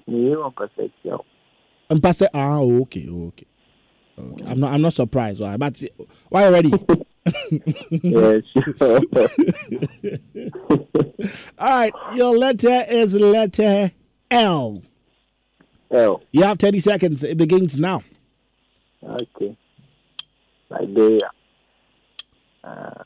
[0.06, 1.18] You perfection.
[1.90, 2.30] And pass it.
[2.34, 3.46] Ah, okay, okay.
[4.18, 4.44] Okay.
[4.46, 4.72] I'm not.
[4.72, 5.40] I'm not surprised.
[5.40, 5.56] Why?
[5.56, 5.82] But
[6.28, 6.70] why already?
[6.70, 6.84] ready?
[7.90, 9.00] Yes, sure.
[11.58, 11.92] All right.
[12.14, 13.90] Your letter is letter
[14.30, 14.82] L.
[15.90, 17.22] oh, You have 30 seconds.
[17.22, 18.02] It begins now.
[19.02, 19.56] okay.
[20.70, 21.30] Liberia.
[22.62, 23.02] Uh.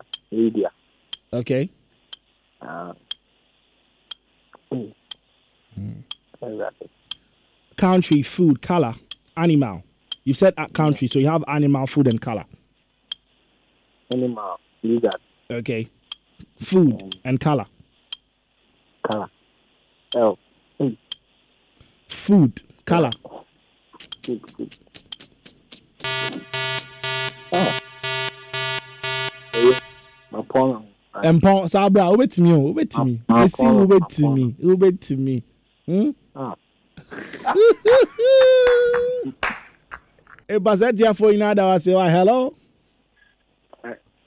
[1.32, 1.70] Okay.
[2.60, 2.92] Uh,
[4.72, 4.92] mm.
[6.42, 6.90] Exactly.
[7.76, 8.94] Country, food, color,
[9.36, 9.82] animal.
[10.24, 12.44] You said country, so you have animal, food, and color.
[14.12, 14.58] Animal.
[14.82, 15.16] Lizard.
[15.50, 15.88] Okay.
[16.60, 17.66] Food and color.
[19.10, 19.30] Color.
[20.16, 20.38] Oh,
[22.08, 23.10] Food, color.
[23.22, 23.44] Oh.
[31.22, 33.20] Empon, Sabra, over to me, over to me.
[33.28, 35.42] Ah, I see ah, over ah, to me, over to me.
[35.86, 36.10] Hmm?
[36.34, 36.54] Ah.
[40.48, 41.54] Hey, Bassett here for you now.
[41.54, 42.54] That was say, "Why, hello.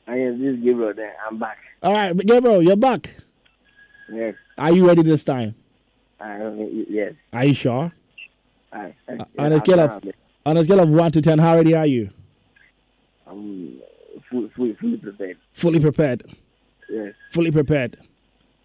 [0.08, 1.12] I am this Gabriel then.
[1.28, 1.58] I'm back.
[1.82, 3.16] All right, Gabriel, you're back.
[4.12, 4.36] Yes.
[4.58, 5.56] Are you ready this time?
[6.20, 6.38] I,
[6.90, 7.14] yes.
[7.34, 7.92] Are you sure?
[8.76, 10.04] I, Uh, on a scale of
[10.46, 12.10] on a scale of one to ten, how ready are you?
[13.26, 13.80] I'm
[14.30, 15.38] fully, fully, fully prepared.
[15.54, 16.24] Fully prepared.
[16.90, 17.14] Yes.
[17.32, 17.98] Fully prepared.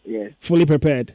[0.05, 0.33] Yes.
[0.41, 1.15] Fully prepared.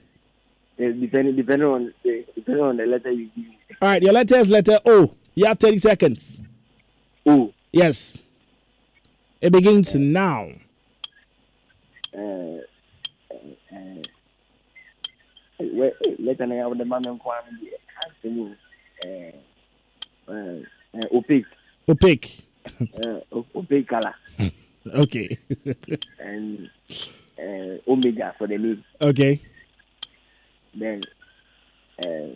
[0.77, 0.95] yes.
[0.99, 3.45] Depending, depending on the, depending on the letter you give.
[3.81, 5.13] All right, your letter is letter O.
[5.35, 6.41] You have 30 seconds.
[7.25, 8.23] Oh, Yes.
[9.41, 10.49] It begins now.
[12.17, 12.61] uh, uh,
[13.71, 14.01] uh,
[15.59, 17.19] wait, wait, letter na yawo the man and
[19.05, 19.33] kwan
[20.27, 20.59] bi asemu uh, uh,
[20.93, 21.45] uh, opaque
[21.87, 22.29] Opaque.
[23.05, 24.13] uh, o- opaque color
[24.95, 25.37] Okay.
[26.19, 26.69] and
[27.39, 29.41] uh, omega for the name okay.
[30.79, 31.01] then
[32.05, 32.29] uh,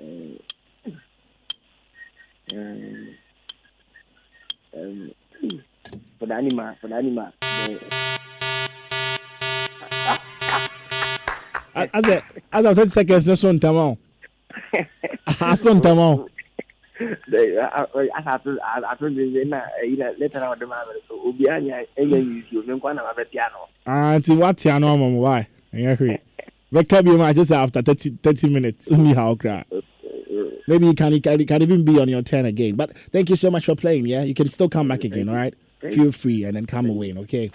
[0.00, 0.38] uh,
[2.54, 3.08] um,
[4.76, 5.10] um,
[6.18, 7.78] for the animal for the animal then,
[11.74, 13.96] As a as of 30 seconds, that's one time.
[15.40, 16.28] Asunta mo.
[18.14, 19.60] asatụ dị na
[20.18, 20.76] letara ọdịma
[21.28, 26.18] obi anya enyeghị izu onye nkwa na mabịa nọ anti wati anụ ọmụmụ wai enyeghị
[26.72, 29.64] bɛka bio ma just after 30, 30 minutes anyhow cry.
[30.68, 32.76] Maybe you can, you can, you can even be on your turn again.
[32.76, 34.22] But thank you so much for playing yeah?
[34.22, 35.54] You can still come back again all right
[35.90, 37.50] feel free and then come away okay?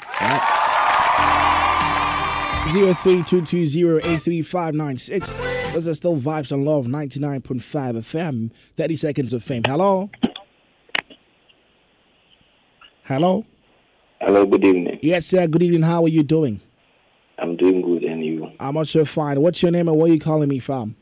[2.72, 5.30] Zero three two two zero eight three five nine six.
[5.78, 8.52] Those are still vibes and love 99.5 FM.
[8.52, 9.62] 30 seconds of fame.
[9.64, 10.10] Hello.
[13.04, 13.46] Hello.
[14.20, 14.98] Hello, good evening.
[15.04, 15.46] Yes, sir.
[15.46, 15.84] Good evening.
[15.84, 16.62] How are you doing?
[17.38, 18.50] I'm doing good, and you?
[18.60, 19.40] I'm also fine.
[19.40, 20.96] What's your name and where are you calling me from?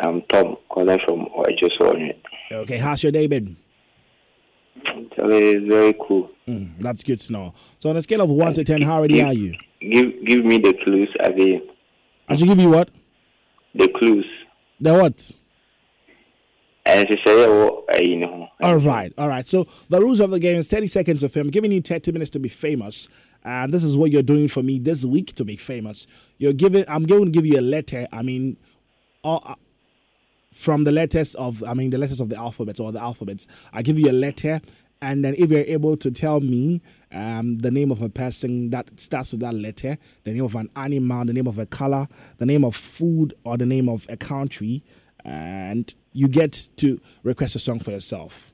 [0.00, 2.16] I'm Tom, calling from I just wanted.
[2.50, 3.56] Okay, how's your day been?
[4.84, 6.28] It's very cool.
[6.48, 7.54] Mm, that's good to know.
[7.78, 9.54] So, on a scale of 1 to 10, how ready are you?
[9.80, 11.62] Give give me the clues again.
[12.28, 12.88] I should give you what?
[13.76, 14.26] The clues.
[14.80, 15.32] The what?
[16.86, 19.46] ayi ne ho All right, all right.
[19.46, 21.48] So the rules of the game is 30 seconds of fame.
[21.48, 23.08] Giving you 30 minutes to be famous.
[23.44, 26.06] And this is what you're doing for me this week to be famous.
[26.38, 28.06] You're giving I'm going to give you a letter.
[28.12, 28.56] I mean
[29.22, 29.54] all, uh,
[30.52, 33.46] from the letters of I mean the letters of the alphabet or the alphabets.
[33.72, 34.60] I give you a letter
[35.02, 36.80] and then if you're able to tell me
[37.12, 40.70] um, the name of a person that starts with that letter, the name of an
[40.76, 44.16] animal, the name of a color, the name of food, or the name of a
[44.16, 44.82] country,
[45.24, 48.52] and you get to request a song for yourself.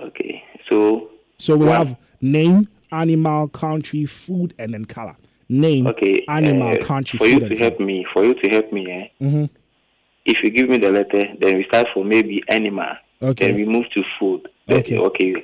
[0.00, 1.72] okay so So we Wow.
[1.84, 5.16] have name, animal, country, food, and then color.
[5.48, 7.86] Name, okay animal, uh, country, for you to help color.
[7.86, 9.48] me for you to help me eh, Mhm.
[10.24, 13.46] if you give me the letter then we start from maybe animal Okay.
[13.46, 14.98] then we move to food Okay.
[14.98, 15.34] okay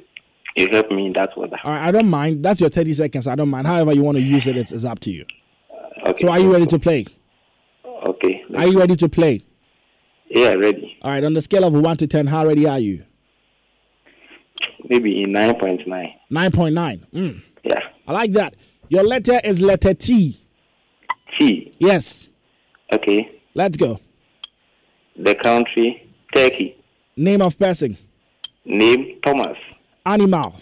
[0.56, 2.44] you help me in that order All right, I don't mind.
[2.44, 3.26] That's your 30 seconds.
[3.26, 3.66] I don't mind.
[3.66, 5.24] However, you want to use it, it's, it's up to you.
[6.06, 7.06] okay So, are you ready to play?
[7.84, 9.42] okay Are you ready to play?
[10.28, 13.04] yeah ready All right, on the scale of 1 to 10, how ready are you?
[14.88, 15.86] maybe in 9.9
[16.30, 17.06] 9.9.
[17.14, 18.54] Mm, yeah I like that.
[18.88, 20.40] Your letter is letter T.
[21.38, 22.28] T Yes,
[22.92, 24.00] okay let's go.
[25.16, 26.76] the country Turkey
[27.16, 27.96] Name of person,
[28.64, 29.56] name Thomas
[30.06, 30.54] animal,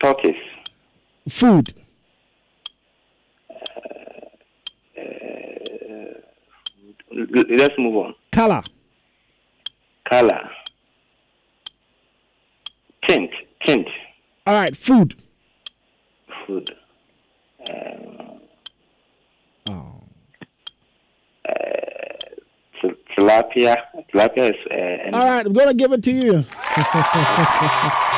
[0.00, 0.34] tortoise.
[1.28, 1.74] Food,
[7.12, 8.14] L- l- let's move on.
[8.32, 8.62] Color,
[10.08, 10.50] color.
[13.08, 13.30] Tint
[13.64, 13.86] tint.
[14.46, 15.14] All right, food.
[16.46, 16.70] food.
[19.68, 19.95] Oh.
[23.18, 23.76] Tilapia
[24.12, 26.44] tilapia is uh, All right, I'm going to give it to you.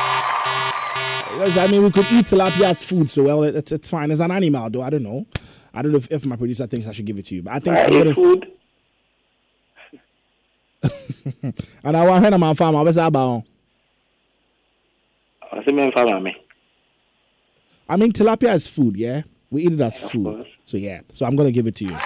[1.39, 4.11] Yes, I mean, we could eat tilapia as food, so well, it's, it's fine.
[4.11, 4.81] It's an animal, though.
[4.81, 5.25] I don't know.
[5.73, 7.53] I don't know if, if my producer thinks I should give it to you, but
[7.53, 8.45] I think uh, gonna, food
[11.83, 12.75] and I want to my farm.
[12.75, 13.43] I was about.
[15.53, 16.35] ɔsɛ mɛmfa ma me
[17.87, 19.21] I mean, tilapia is food, yeah.
[19.49, 21.01] We eat it as food, so yeah.
[21.13, 21.97] So I'm gonna give it to you.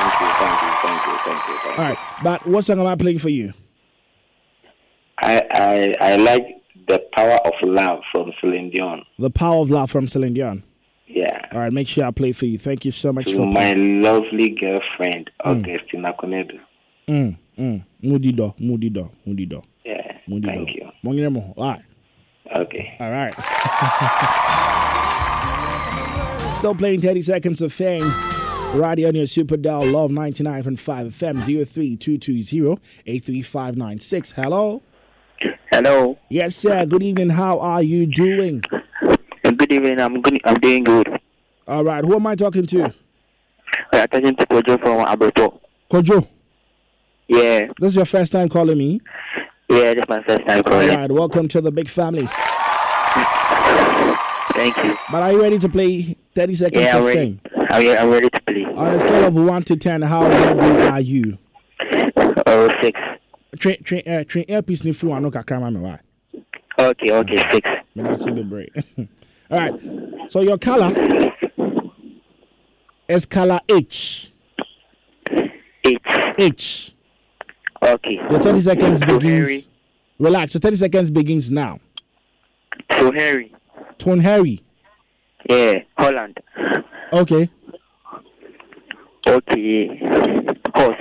[0.00, 1.84] Thank you thank you thank you thank you thank All
[2.22, 3.52] but what song am I playing for you?
[5.22, 6.46] I, I I like
[6.88, 10.62] the power of love from Celine Dion The Power of Love from Celine Dion.
[11.06, 12.58] yeah All right, make sure I play for you.
[12.58, 14.02] Thank you so much to for my playing.
[14.02, 16.58] lovely girlfriend Augustina Konedu
[17.08, 17.84] Mm, mm.
[18.02, 20.90] Moody do, moody do, moody do, yeah moody thank you.
[21.04, 21.82] All right.
[22.56, 23.34] okay All right.
[26.56, 28.02] Still playing 30 seconds of fame.
[28.74, 30.78] Radio on your Super Dial Love 99.5
[31.10, 34.32] FM 03220-83596.
[34.34, 34.82] Hello?
[35.72, 36.18] Hello.
[36.28, 36.84] Yes, sir.
[36.86, 37.30] Good evening.
[37.30, 38.62] How are you doing?
[39.42, 39.98] Good evening.
[40.00, 40.40] I'm good.
[40.44, 41.08] I'm doing good.
[41.66, 42.04] All right.
[42.04, 42.94] Who am I talking to?
[43.92, 45.58] I'm talking to Kojo from Abepo.
[45.90, 46.28] Kojo.
[47.28, 47.66] Yeah.
[47.80, 49.00] This is your first time calling me.
[49.68, 50.90] Yeah, this is my first time calling.
[50.90, 51.10] All right.
[51.10, 52.28] Welcome to the big family.
[54.54, 54.96] Thank you.
[55.10, 57.18] But are you ready to play 30 seconds Yeah, I'm of ready.
[57.18, 57.40] fame?
[57.72, 58.59] I'm ready to play.
[58.80, 61.36] On a scale of 1 to 10, how ready are you?
[62.46, 62.98] Oh, six.
[63.58, 65.98] Train, train, uh, train earpiece ni free one no kakra ma me why?
[66.78, 67.68] Okay, okay, six.
[67.94, 68.72] Me not see the break.
[69.50, 70.30] All right.
[70.30, 70.94] So your color
[73.06, 74.32] is color H.
[75.84, 76.00] Eight.
[76.38, 76.94] H.
[77.82, 78.14] Okay.
[78.30, 79.48] Your 30 seconds begins.
[79.50, 79.62] Harry.
[80.18, 80.54] Relax.
[80.54, 81.80] Your 30 seconds begins now.
[82.96, 83.54] So Harry.
[83.98, 84.62] Tone Harry.
[85.50, 85.80] Yeah.
[85.98, 86.38] Holland.
[87.12, 87.50] Okay.
[89.30, 89.98] Okay.
[90.74, 90.98] course.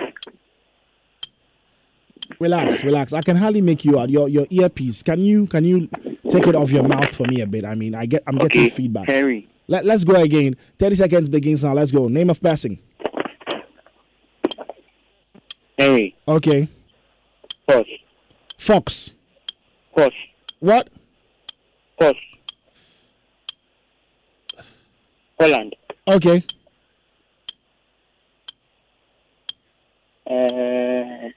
[2.39, 3.11] Relax, relax.
[3.13, 4.09] I can hardly make you out.
[4.09, 5.01] Your your earpiece.
[5.03, 5.89] Can you can you
[6.29, 7.65] take it off your mouth for me a bit?
[7.65, 8.69] I mean, I get I'm getting Okay.
[8.69, 9.07] feedback.
[9.07, 9.47] Harry.
[9.67, 10.55] Let, let's go again.
[10.79, 11.73] 30 seconds begins now.
[11.73, 12.07] Let's go.
[12.07, 12.79] Name of passing.
[15.77, 16.15] Harry.
[16.27, 16.67] Okay.
[17.67, 17.89] Fox.
[18.57, 19.11] Fox.
[19.91, 20.13] Horse.
[20.59, 20.89] What?
[21.99, 22.17] Horse.
[25.39, 25.75] Holland.
[26.07, 26.43] Okay.
[30.29, 31.29] Uh,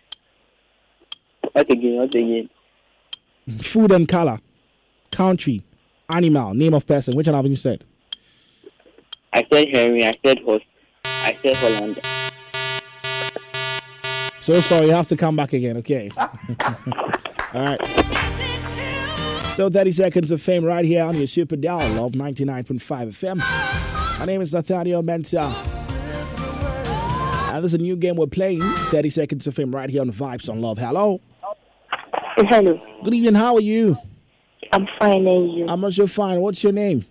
[1.52, 1.96] what again?
[1.96, 2.50] What again?
[3.60, 4.38] Food and color.
[5.10, 5.62] Country.
[6.14, 6.54] Animal.
[6.54, 7.16] Name of person.
[7.16, 7.84] Which one have you said?
[9.32, 10.04] I said Henry.
[10.04, 10.64] I said host.
[11.04, 12.00] I said Holland.
[14.42, 16.10] So sorry, you have to come back again, okay?
[16.16, 16.26] All
[17.54, 17.80] right.
[19.54, 24.18] So 30 seconds of fame right here on your Super Dial of 99.5 FM.
[24.18, 25.71] My name is Nathaniel Mensah.
[27.52, 28.62] And this is a new game we're playing.
[28.62, 30.78] 30 seconds of fame right here on Vibes on Love.
[30.78, 31.20] Hello.
[32.36, 32.80] Hello.
[33.04, 33.34] Good evening.
[33.34, 33.98] How are you?
[34.72, 35.66] I'm fine, and you?
[35.68, 36.40] I'm also fine.
[36.40, 37.04] What's your name?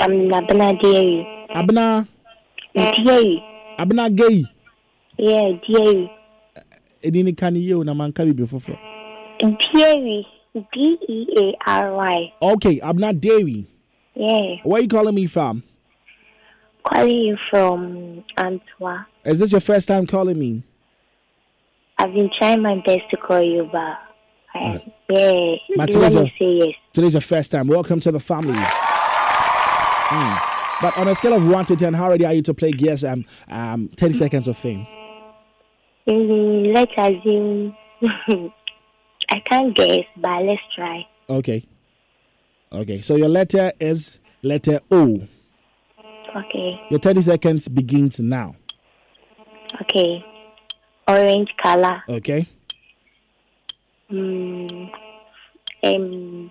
[0.00, 1.46] I'm Nabana Diary.
[1.54, 2.08] Abna.
[2.74, 3.44] Diary.
[3.78, 4.44] Abna Gay.
[5.18, 6.10] Yeah, Diary.
[6.56, 8.76] Eh, Edini kani yo na manka bibi foforo.
[9.38, 10.26] Dairy.
[10.72, 12.32] D E A R Y.
[12.42, 13.68] Okay, I'm not Dairy.
[14.14, 14.56] Yeah.
[14.64, 15.62] Where are you calling me from?
[16.82, 19.06] Calling you from Antwerp.
[19.24, 20.62] Is this your first time calling me?
[21.98, 23.98] I've been trying my best to call you, but
[24.54, 26.74] I, yeah, But today's say yes.
[26.92, 27.66] Today's your first time.
[27.66, 28.54] Welcome to the family.
[30.06, 30.50] Hmm.
[30.82, 33.04] But on a scale of 1 to 10, how ready are you to play Guess
[33.04, 34.86] um, um, 10 Seconds of Fame?
[36.06, 37.74] Mm, let's assume
[39.30, 41.06] I can't guess, but let's try.
[41.30, 41.66] Okay.
[42.70, 45.26] Okay, so your letter is letter O.
[46.36, 48.56] Okay, Your 30 seconds begins now.
[49.82, 50.24] Okay.
[51.08, 52.02] Orange color.
[52.08, 52.46] Okay?
[54.10, 54.90] Mm,
[55.84, 56.50] um,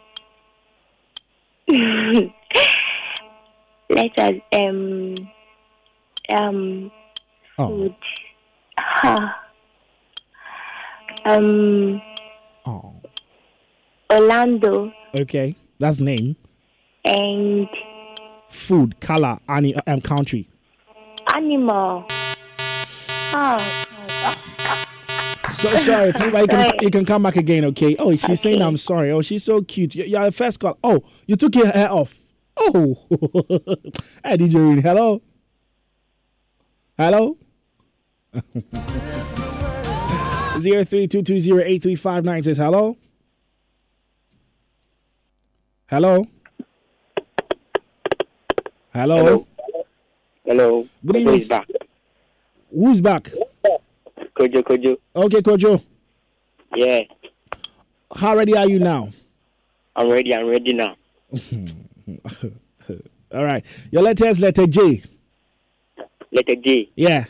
[3.90, 5.14] let's as um
[6.38, 6.92] um
[7.60, 7.68] Oh.
[7.68, 7.96] food.
[8.80, 9.40] Ha.
[11.26, 12.02] um
[12.66, 12.94] Oh.
[14.12, 15.56] Orlando Okay.
[15.80, 16.36] That's name.
[17.06, 17.68] and
[18.50, 20.48] Food, color, and um, country.
[21.34, 22.06] animal.
[23.36, 23.58] Oh,
[25.54, 27.96] So sorry, please, but you can, you can come back again, okay?
[27.98, 29.12] Oh, she's saying I'm sorry.
[29.12, 29.96] Oh, she's so cute.
[29.96, 30.78] You- You're the first call.
[30.84, 32.16] Oh, you took your hair off.
[32.56, 32.96] Oh,
[34.24, 34.82] hey, DJ Rooney.
[34.82, 35.22] Hello?
[36.98, 37.38] Hello?
[40.60, 42.96] Zero three two two zero eight three five nine says hello.
[45.88, 46.26] Hello.
[48.94, 49.18] Hello.
[49.18, 49.48] Hello.
[50.46, 50.88] Hello.
[51.06, 51.42] Good evening.
[52.74, 53.32] Who's back?
[54.36, 54.98] Kojo, Kojo.
[55.16, 55.84] Okay, Kojo.
[56.76, 57.02] Yeah,
[58.16, 59.12] How ready are you now?
[59.96, 60.34] I'm ready.
[60.34, 60.96] I'm ready now.
[63.32, 63.64] All right.
[63.92, 65.04] Your letter is letter J.
[66.32, 66.90] Letter J.
[66.96, 67.26] Yeah.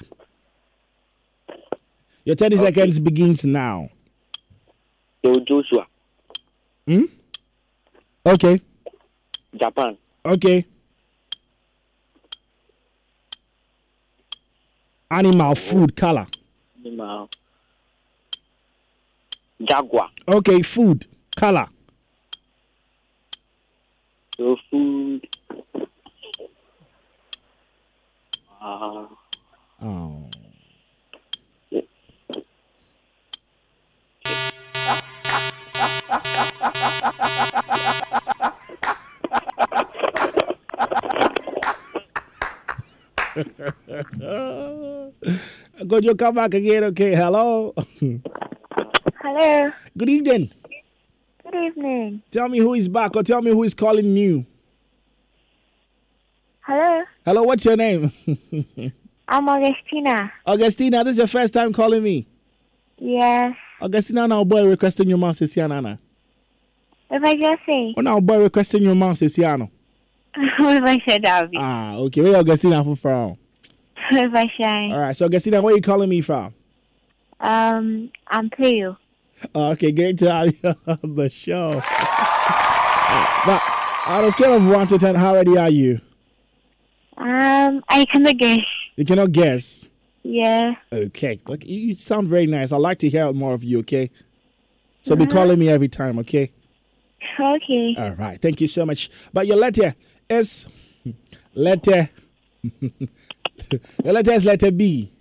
[2.24, 3.90] Your 30 seconds begins now.
[5.26, 5.88] So Joshua.
[6.88, 7.04] Hmm?
[8.26, 8.62] Okay.
[9.60, 9.98] Japan.
[10.26, 10.66] Okay.
[15.14, 16.26] Animal, food, color.
[16.84, 17.30] Animal.
[19.62, 20.10] Jaguar.
[20.28, 21.68] Okay, food, color.
[24.36, 25.28] So food.
[28.60, 29.06] Uh,
[29.86, 30.30] Oh.
[45.90, 46.84] Could you come back again?
[46.86, 47.74] Okay, hello.
[49.22, 49.72] hello.
[49.98, 50.52] Good evening.
[51.44, 52.22] Good evening.
[52.30, 54.46] Tell me who is back or tell me who is calling you.
[56.62, 57.04] Hello.
[57.26, 58.12] Hello, what's your name?
[59.28, 60.32] I'm Augustina.
[60.46, 62.28] Augustina, this is your first time calling me.
[63.00, 63.56] Yes.
[63.82, 65.98] Augustina, now boy requesting your mouse is What
[67.10, 69.38] If I just say, Oh, now boy requesting your mouse is
[70.36, 72.22] Ah, okay.
[72.22, 72.96] Where are you Augustina from?
[72.96, 73.38] from?
[74.12, 74.92] if I shine.
[74.92, 75.16] All right.
[75.16, 76.54] So Augustina, where are you calling me from?
[77.40, 78.98] Um, I'm Cleo.
[79.54, 81.72] Oh, okay, great to have you on the show.
[83.48, 83.62] now,
[84.08, 86.00] on a scale of one to ten, how ready are you?
[87.18, 88.60] Um, I cannot guess.
[88.96, 89.90] You cannot guess.
[90.24, 90.76] Yeah.
[90.92, 91.42] Okay.
[91.48, 92.72] Look, you sound very nice.
[92.72, 93.80] I'd like to hear more of you.
[93.80, 94.10] Okay.
[95.02, 96.18] So be calling me every time.
[96.20, 96.52] Okay.
[97.40, 97.96] Okay.
[97.98, 98.42] All right.
[98.42, 99.10] Thank you so much.
[99.34, 99.96] But your letter
[100.40, 100.68] is
[101.54, 102.10] letter.
[102.82, 105.12] your letter is letter B.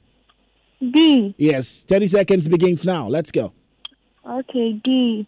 [0.81, 1.35] D.
[1.39, 1.85] Yes.
[1.87, 3.09] Thirty seconds begins now.
[3.09, 3.53] Let's go.
[4.29, 5.27] Okay, D.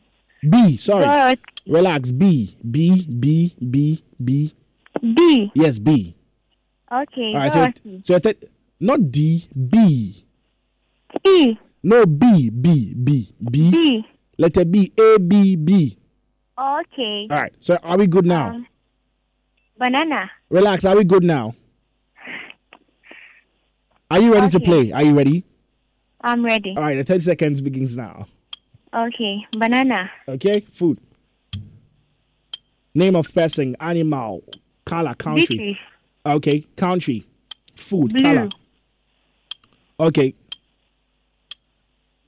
[0.49, 0.77] B.
[0.77, 1.05] Sorry.
[1.05, 1.39] Dot.
[1.67, 2.13] Relax.
[2.13, 2.57] B.
[2.69, 3.05] B.
[3.07, 3.55] B.
[3.71, 4.05] B.
[4.23, 4.55] B.
[5.01, 5.53] D.
[5.55, 5.79] Yes.
[5.79, 6.15] B.
[6.91, 7.33] Okay.
[7.35, 7.53] All right.
[7.53, 8.03] So, Dorothy.
[8.05, 8.45] so th-
[8.81, 9.49] not D.
[9.71, 10.27] B.
[11.27, 11.57] E.
[11.83, 12.51] No B.
[12.51, 12.95] B.
[12.95, 13.35] B.
[13.51, 13.71] B.
[13.71, 14.07] D.
[14.39, 14.93] Letter B.
[14.99, 15.19] A.
[15.19, 15.57] B.
[15.57, 15.99] B.
[16.59, 17.27] Okay.
[17.31, 17.53] All right.
[17.61, 18.51] So are we good now?
[18.51, 18.67] Um,
[19.79, 20.31] banana.
[20.51, 20.85] Relax.
[20.85, 21.55] Are we good now?
[24.11, 24.93] Are you ready to play?
[24.93, 25.45] Are you ready?
[26.21, 26.75] I'm ready.
[26.77, 26.97] All right.
[26.97, 28.27] The 30 seconds begins now.
[28.95, 29.39] Okay.
[29.59, 30.11] Banana.
[30.29, 30.61] Okay.
[30.73, 30.99] Food.
[32.95, 34.45] Name of person, animal,
[34.85, 35.79] color, country.
[36.25, 36.61] Okay.
[36.77, 37.27] Country.
[37.75, 38.23] Food, Blue.
[38.23, 38.49] color.
[39.99, 40.35] Okay.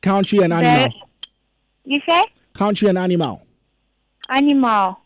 [0.03, 0.87] Country and animal.
[0.89, 0.95] Bird.
[1.85, 2.23] You say?
[2.55, 3.43] Country and animal.
[4.29, 4.99] Animal.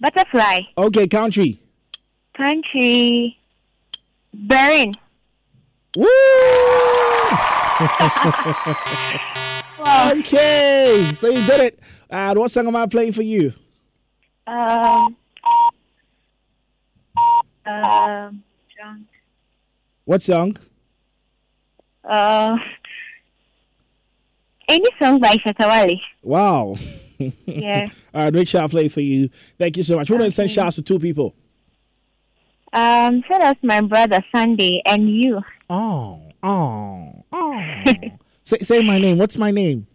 [0.00, 0.60] Butterfly.
[0.78, 1.06] Okay.
[1.08, 1.60] Country.
[2.36, 3.36] Country.
[4.34, 4.92] Berlin.
[5.96, 6.06] Woo!
[9.78, 10.10] Wow.
[10.14, 11.12] Okay.
[11.14, 11.78] So you did it.
[12.10, 13.52] And what song am I playing for you?
[14.46, 15.16] Um.
[17.64, 18.42] Um.
[18.74, 19.06] drunk.
[20.04, 20.56] What song?
[22.02, 22.56] Uh.
[24.68, 26.00] Any song by Shatta Wale.
[26.22, 26.76] Wow.
[27.18, 27.88] Yeah.
[28.14, 29.28] All right, make sure I play for you.
[29.58, 30.10] Thank you so much.
[30.10, 31.34] We're going to send shouts to two people.
[32.72, 35.40] Um, so that's my brother Sunday and you.
[35.70, 37.60] Oh, oh, oh.
[38.44, 39.18] say, say my name.
[39.18, 39.86] What's my name?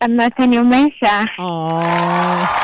[0.00, 1.26] I'm Nathaniel Mensah.
[1.38, 2.58] Oh.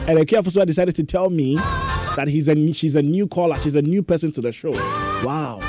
[0.06, 1.56] And a Kia Fosua decided to tell me
[2.16, 3.58] that he's a she's a new caller.
[3.60, 4.72] She's a new person to the show.
[5.24, 5.60] Wow.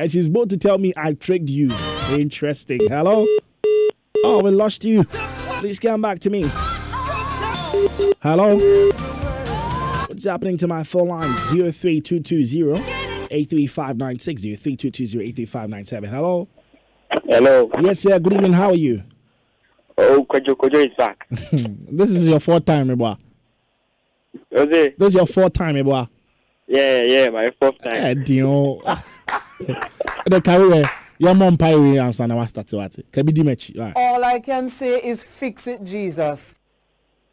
[0.00, 1.72] And she's about to tell me I tricked you.
[2.10, 2.80] Interesting.
[2.88, 3.26] Hello?
[4.24, 5.04] Oh, we lost you.
[5.04, 6.42] Please come back to me.
[8.22, 8.58] Hello?
[10.08, 11.32] What's happening to my phone line?
[11.50, 12.80] 03220
[13.30, 16.10] 83596 03220 83597.
[16.10, 16.48] Hello?
[17.24, 17.70] Hello.
[17.80, 18.18] Yes, sir.
[18.18, 18.52] Good evening.
[18.52, 19.04] How are you?
[20.04, 21.26] Oh, Kojo Kojo is back.
[21.30, 23.14] this is your fourth time, my boy.
[24.54, 24.94] Jose?
[24.98, 26.06] This is your fourth time, my boy.
[26.66, 27.94] Yeah, yeah, my fourth time.
[28.04, 28.80] Eh, Dio.
[30.26, 30.84] The career.
[31.18, 32.92] Your mom pie we answer na wasta to what?
[33.12, 33.92] Kabi mechi.
[33.94, 36.56] All I can say is fix it, Jesus.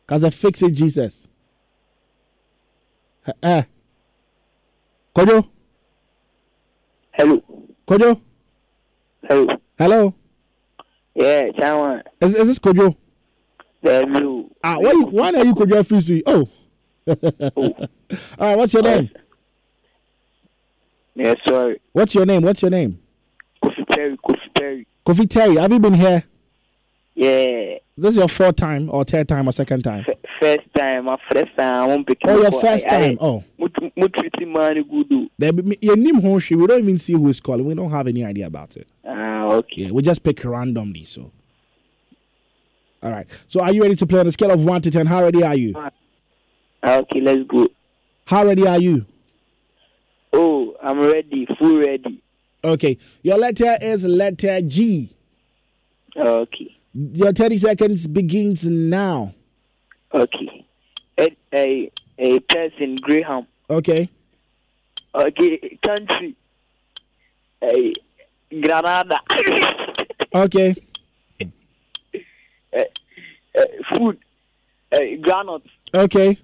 [0.06, 1.28] Cause I fix it, Jesus.
[3.26, 3.64] Eh, Eh.
[5.16, 5.48] Kojo?
[7.12, 7.42] Hello.
[7.88, 8.22] Kojo?
[9.28, 9.48] Hello.
[9.78, 10.14] Hello?
[11.16, 12.04] Yeah, Chawan.
[12.22, 12.96] Is, is this Kojo?
[13.82, 14.50] Hello.
[14.64, 16.48] Ah, why, you- why are you Kojo Free Oh.
[17.08, 17.54] oh.
[18.40, 19.10] All right, what's your name?
[21.16, 21.82] Yeah, sorry.
[21.92, 22.42] What's your name?
[22.44, 23.00] What's your name?
[23.64, 24.88] Kofi Perry, Kofi Perry.
[25.06, 25.56] Kofi Terry.
[25.58, 26.24] Have you been here?
[27.16, 27.78] Yeah.
[27.98, 30.06] This is your fourth time or third time or second time?
[30.08, 31.84] F- first time, my first time.
[31.84, 33.18] I won't pick Oh, your first time.
[33.20, 33.44] Oh.
[33.60, 35.28] Mutriti mani gudu.
[35.38, 36.56] There be- Your name Hoshi.
[36.56, 37.66] We don't even see who is calling.
[37.66, 38.88] We don't have any idea about it.
[39.50, 39.84] Ah, okay.
[39.84, 41.06] Yeah, we just pick randomly.
[41.06, 41.32] So,
[43.02, 43.28] all right.
[43.48, 45.06] So, are you ready to play on a scale of one to ten?
[45.06, 45.74] How ready are you?
[45.76, 45.90] Ah,
[46.84, 47.68] Okay, let's go.
[48.26, 49.06] How ready are you?
[50.32, 51.48] Oh, I'm ready.
[51.58, 52.22] Full ready.
[52.64, 52.98] Okay.
[53.24, 55.16] Your letter is letter G.
[56.16, 56.76] Okay.
[56.94, 59.34] Your thirty seconds begins now.
[60.14, 60.66] Okay.
[61.18, 63.46] A, a, a person, Graham.
[63.70, 64.10] Okay.
[65.14, 66.36] Okay, country.
[67.64, 67.94] A
[68.52, 69.20] Granada.
[70.34, 70.76] Okay.
[71.42, 72.80] uh,
[73.58, 73.62] uh,
[73.94, 74.18] food.
[74.96, 75.64] Uh, granite.
[75.96, 76.38] Okay.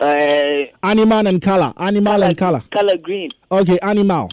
[0.00, 1.72] Uh, Animal and color.
[1.76, 2.62] Animal and color.
[2.72, 3.28] color green.
[3.50, 3.78] Okay.
[3.80, 4.28] Animal.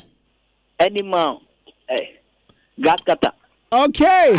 [0.80, 1.42] Animal.
[1.90, 1.96] Uh,
[2.82, 3.32] grass cutter.
[3.72, 4.34] Okay.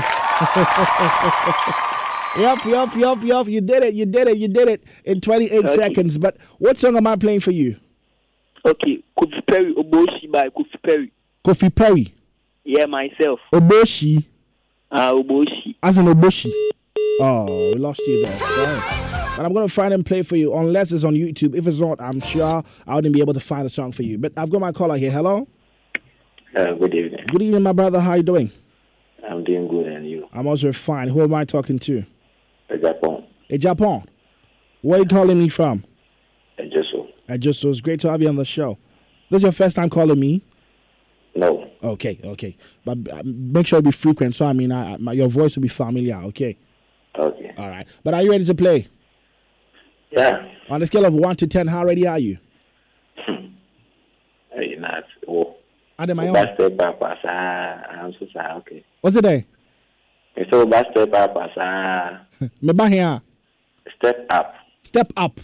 [2.39, 3.47] yep, yep, yep, yep.
[3.47, 3.95] You did it.
[3.95, 4.37] You did it.
[4.39, 5.75] You did it in 28 Okay.
[5.77, 6.19] seconds.
[6.19, 7.77] But what song am I playing for you?
[8.65, 11.11] Okay, Kofi Perry, Oboshi by Kofi Perry.
[11.45, 12.15] Kofi Perry.
[12.65, 13.41] Yeah, myself.
[13.53, 14.25] Oboshi.
[14.91, 15.75] Uh, Oboshi.
[15.83, 16.53] As in Oboshi.
[17.21, 18.35] Oh, we lost you there.
[18.35, 18.81] Sorry.
[19.37, 21.57] But I'm going to find and play for you unless it's on YouTube.
[21.57, 24.19] If it's not, I'm sure I wouldn't be able to find a song for you.
[24.19, 25.11] But I've got my caller here.
[25.11, 25.49] Hello.
[26.55, 27.25] Uh, good evening.
[27.29, 27.99] Good evening, my brother.
[27.99, 28.53] How you doing?
[29.29, 30.29] I'm doing good, and you?
[30.33, 31.09] I'm also fine.
[31.09, 32.05] Who am I talking to?
[32.71, 33.25] Uh, Japan.
[33.49, 34.05] In Japan.
[34.83, 35.85] Where are you calling me from?
[36.59, 37.09] Uh, just so.
[37.29, 38.79] I just so it's great to have you on the show.
[39.31, 40.43] This is your first time calling me.
[41.35, 41.71] No.
[41.83, 44.35] Okay, okay, but uh, make sure it be frequent.
[44.35, 46.17] So I mean, I, I- my, your voice will be familiar.
[46.27, 46.57] Okay,
[47.19, 47.53] Okay.
[47.57, 47.87] all right.
[48.05, 48.89] But are you ready to play?
[50.11, 50.47] Yeah.
[50.69, 52.39] On a scale of one to ten, how ready are you?
[54.55, 55.05] Hey, not.
[55.27, 55.57] Oh.
[55.99, 57.31] Baste papa sa.
[57.31, 58.53] I'm so sorry.
[58.61, 58.85] Okay.
[59.01, 59.45] What's it there?
[60.51, 62.47] So baste papa sa.
[62.61, 63.23] Me ba here.
[63.97, 64.55] Step up.
[64.83, 65.41] Step up.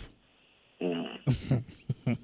[0.82, 1.64] Mm.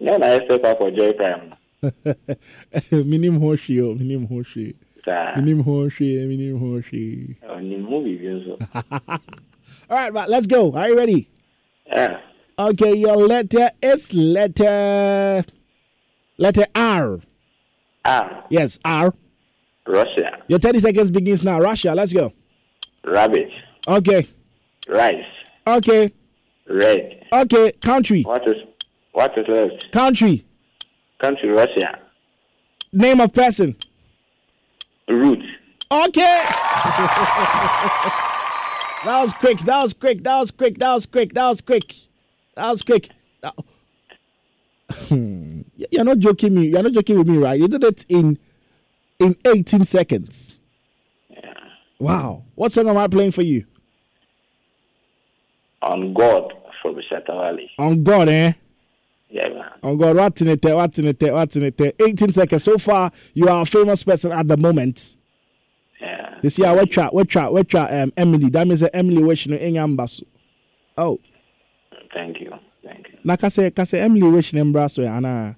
[0.00, 1.54] No, na step up for joy prime.
[2.92, 4.74] minim hoshi o, minim hoshi.
[5.04, 5.32] Sa.
[5.36, 7.36] Minim hoshi, minim hoshi.
[7.48, 8.56] On the movie.
[9.90, 10.72] All right, but let's go.
[10.72, 11.30] Are you ready?
[11.86, 12.20] Yeah.
[12.58, 15.44] Okay, your letter is letter
[16.38, 17.20] letter R.
[18.04, 18.44] Ah.
[18.50, 19.14] Yes, R.
[19.86, 20.42] Russia.
[20.48, 21.60] Your 30 seconds begins now.
[21.60, 22.32] Russia, let's go.
[23.04, 23.48] Rabbit.
[23.86, 24.28] Okay.
[24.88, 25.24] Rice.
[25.66, 26.12] Okay.
[26.68, 27.24] Red.
[27.32, 27.72] Okay.
[27.80, 28.22] Country.
[28.22, 28.56] What is
[29.12, 29.92] what is left?
[29.92, 30.44] Country.
[31.20, 31.98] Country Russia.
[32.92, 33.76] Name of person.
[35.08, 35.40] Root.
[35.90, 36.42] Okay.
[39.04, 39.58] that was quick.
[39.60, 40.22] That was quick.
[40.22, 40.78] That was quick.
[40.78, 41.32] That was quick.
[41.34, 41.94] That was quick.
[42.54, 43.08] That was quick.
[43.42, 43.54] That-
[45.08, 45.60] Hmm.
[45.90, 46.68] You're not joking me.
[46.68, 47.60] You're not joking with me, right?
[47.60, 48.38] You did it in
[49.18, 50.58] in 18 seconds.
[51.28, 51.52] Yeah.
[51.98, 52.44] Wow.
[52.54, 53.66] What song am I playing for you?
[55.82, 57.68] On God from Shatta Wale.
[57.78, 58.52] On God, eh?
[59.30, 59.70] Yeah, man.
[59.82, 60.76] On God, what's in it there?
[60.76, 61.20] What's in it?
[61.20, 61.92] What's in it there?
[62.00, 62.64] 18 seconds.
[62.64, 65.16] So far, you are a famous person at the moment.
[66.00, 66.38] Yeah.
[66.42, 68.48] This year, what try, what try, what try, um, Emily.
[68.48, 70.22] That means that Emily wishing in Yambasu.
[70.96, 71.18] Oh,
[72.14, 72.52] Thank you.
[72.82, 73.18] Thank you.
[73.24, 75.56] na kase kase Emily wishing in Brasso, Anna.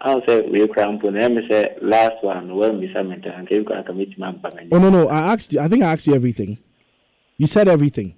[0.00, 1.36] I'll say we cramp on them.
[1.50, 2.54] Say last one.
[2.54, 4.34] Well, Miss Hamilton, and you can commit my
[4.72, 5.60] Oh no, no, I asked you.
[5.60, 6.58] I think I asked you everything.
[7.36, 8.14] You said everything.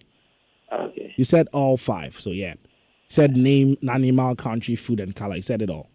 [0.73, 1.15] Okay.
[1.17, 2.21] You said all five.
[2.21, 2.55] So yeah,
[3.09, 5.37] said name, animal, country, food, and color.
[5.37, 5.89] You said it all.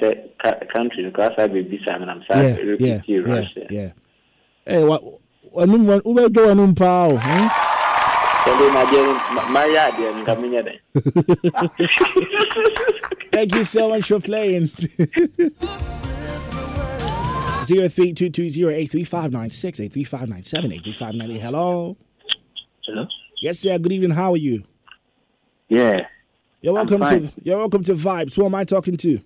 [0.00, 2.48] Say ca- country because I be and I'm sorry.
[2.48, 3.66] Yeah, yeah, yeah, Russia.
[3.70, 3.92] yeah.
[4.66, 5.02] Hey, what?
[5.54, 7.16] Wanum wan ube jo wanum pao.
[7.16, 7.48] Huh?
[8.44, 9.02] Sende na je
[9.52, 10.68] my yard and coming in.
[13.32, 14.66] Thank you so much for playing.
[17.64, 20.72] Zero three two two zero eight three five nine six eight three five nine seven
[20.72, 21.40] eight three five nine eight.
[21.40, 21.96] Hello.
[22.84, 23.06] Hello?
[23.40, 23.78] Yes, sir.
[23.78, 24.10] Good evening.
[24.10, 24.64] How are you?
[25.68, 26.06] Yeah.
[26.62, 28.34] You're welcome to you're welcome to Vibes.
[28.34, 29.20] Who am I talking to?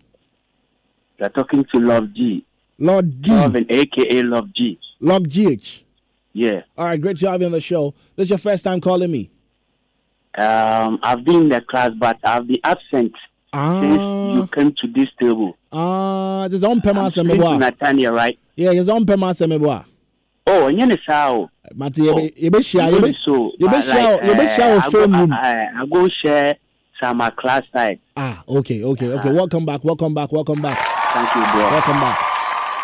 [1.18, 2.44] You're talking to Love G.
[2.78, 3.30] Lord D.
[3.30, 4.78] Love and AKA Love G.
[5.00, 5.80] Log GH.
[6.32, 6.62] Yeah.
[6.78, 7.94] All right, great to have you on the show.
[8.16, 9.30] This is your first time calling me.
[10.36, 13.12] Um, I've been in the class, but I've been absent since
[13.52, 15.56] you Ah, came to this table.
[15.72, 17.58] ah, is on Pema I'm speaking to Semeboa.
[17.58, 18.38] Nathaniel, right?
[18.54, 19.84] Yeah, it's on Pema Semeboa.
[20.46, 20.96] Oh, and you know,
[21.74, 24.90] Mate, you be share, you be so, you be share, you be share I your
[24.90, 25.32] phone room.
[25.32, 26.56] I, I, I go share
[27.00, 27.98] some my class side.
[28.16, 29.32] Ah, okay, okay, okay.
[29.32, 30.78] Welcome back, welcome back, welcome back,
[31.12, 31.70] Thank you, bro.
[31.70, 32.18] welcome back.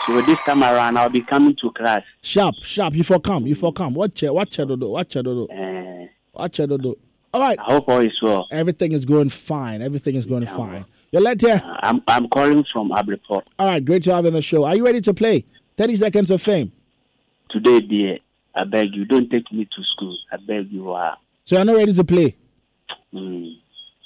[0.06, 2.02] So this time around, I'll be coming to class.
[2.22, 2.94] Sharp, sharp.
[2.94, 3.94] You for come, you for come.
[3.94, 6.94] Watch it, watch it, dodo, watch it, dodo, Uh, watch it, dodo.
[7.34, 8.46] All right, I hope all is well.
[8.50, 9.80] everything is going fine.
[9.80, 10.84] Everything is going fine.
[11.12, 11.62] Your letter.
[11.82, 14.64] I'm I'm calling from Abreport All right, great to have you on the show.
[14.64, 15.44] Are you ready to play?
[15.76, 16.72] Thirty seconds of fame.
[17.50, 18.18] today, dear.
[18.54, 20.16] I beg you, don't take me to school.
[20.30, 20.92] I beg you.
[20.92, 22.36] Uh, So you're not ready to play.
[23.14, 23.56] mm.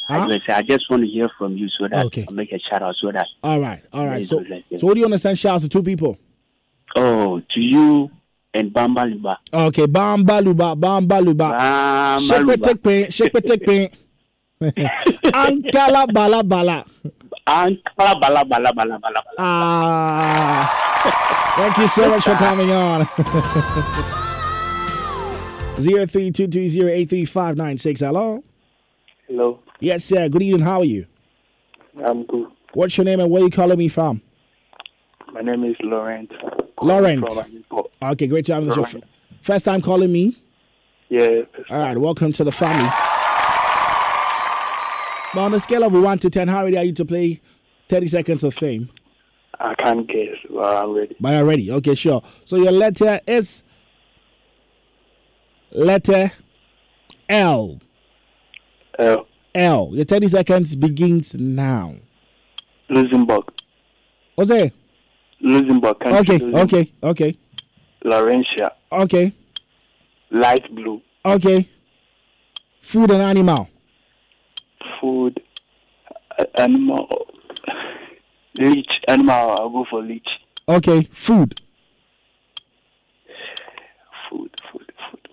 [0.08, 0.20] Huh?
[0.20, 2.24] I, just, I just want to hear from you so that Okay.
[2.28, 4.24] I make a shout out so that All right, all right.
[4.24, 4.80] So, good, like that.
[4.80, 5.38] so what do you understand?
[5.38, 6.16] Shouts to two people.
[6.94, 8.10] oh to you
[8.54, 9.38] and Bamba Luba.
[9.52, 11.44] Okay, bamba luba, bamba luba.
[11.50, 12.56] Bamba Shake Luba.
[12.56, 13.90] take pain, shake take pain.
[14.62, 16.84] Ankala bala bala.
[17.46, 19.20] Ankara bala bala bala bala bala.
[19.38, 20.66] Ah,
[21.58, 23.06] thank you so much for coming on.
[25.80, 28.00] Zero three two two zero eight three five nine six.
[28.00, 28.42] Hello.
[29.28, 30.28] Hello, Yes, sir.
[30.28, 30.62] Good evening.
[30.64, 31.06] How are you?
[32.04, 32.46] I'm good.
[32.74, 34.22] What's your name and where you calling me from?
[35.32, 36.30] My name is Laurent.
[36.80, 37.24] Laurent.
[38.02, 38.68] Okay, great to have you.
[38.68, 39.04] This is your Laurent.
[39.04, 40.36] f- First time calling me.
[41.08, 41.42] Yeah.
[41.70, 42.84] All right, welcome to the family.
[45.34, 47.40] Now, on a scale of one to ten, how ready are you to play
[47.88, 48.88] 30 seconds of fame?
[49.58, 51.16] I can't guess, but I'm ready.
[51.20, 51.70] But you're ready.
[51.72, 52.22] Okay, sure.
[52.44, 53.62] So your letter is
[55.72, 56.32] letter
[57.28, 57.80] L.
[58.98, 59.26] L.
[59.54, 59.90] L.
[59.92, 61.94] Your 30 seconds begins now.
[62.88, 63.44] Luxembourg.
[64.34, 64.72] What's it?
[65.40, 65.98] Luxembourg.
[66.00, 66.62] country, Okay, Luxembourg.
[66.62, 67.38] okay, okay,
[68.04, 68.70] Laurentia.
[68.92, 69.32] okay,
[70.30, 71.00] Light blue.
[71.24, 71.68] okay.
[72.80, 73.68] Food and animal.
[75.00, 75.42] Food.
[76.58, 77.26] Animal.
[78.58, 79.00] Leech.
[79.08, 79.56] Animal.
[79.58, 80.28] I'll go for leech.
[80.68, 81.60] Okay, food.
[84.30, 84.50] Food.
[84.72, 84.92] Food.
[85.10, 85.28] Food.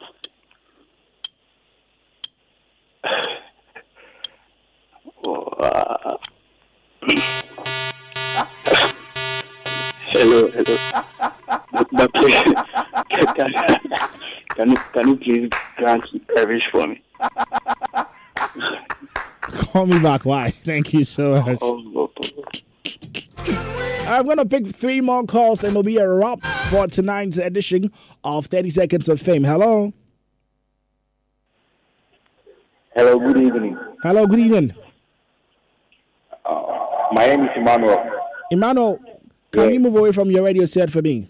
[10.14, 10.78] Hello, hello.
[11.72, 12.44] But, but please,
[13.10, 13.54] can, can,
[14.56, 16.06] can you can you please grant
[16.38, 17.02] a wish for me?
[19.42, 20.26] Call me back.
[20.26, 20.52] Why?
[20.64, 21.60] Thank you so oh, much.
[21.62, 22.44] Oh, oh, oh.
[24.08, 27.92] I'm going to pick three more calls and it'll be a wrap for tonight's edition
[28.24, 29.44] of 30 Seconds of Fame.
[29.44, 29.94] Hello.
[32.96, 33.78] Hello, good evening.
[34.04, 34.76] Hello, good evening.
[37.14, 38.04] My name is Emmanuel.
[38.50, 39.00] Emmanuel,
[39.52, 41.30] can you move away from your radio set for me?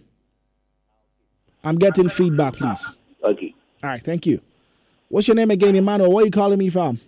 [1.62, 2.96] I'm getting feedback, please.
[3.22, 3.54] Okay.
[3.84, 4.40] All right, thank you.
[5.10, 6.10] What's your name again, Emmanuel?
[6.12, 7.02] Where are you calling me from?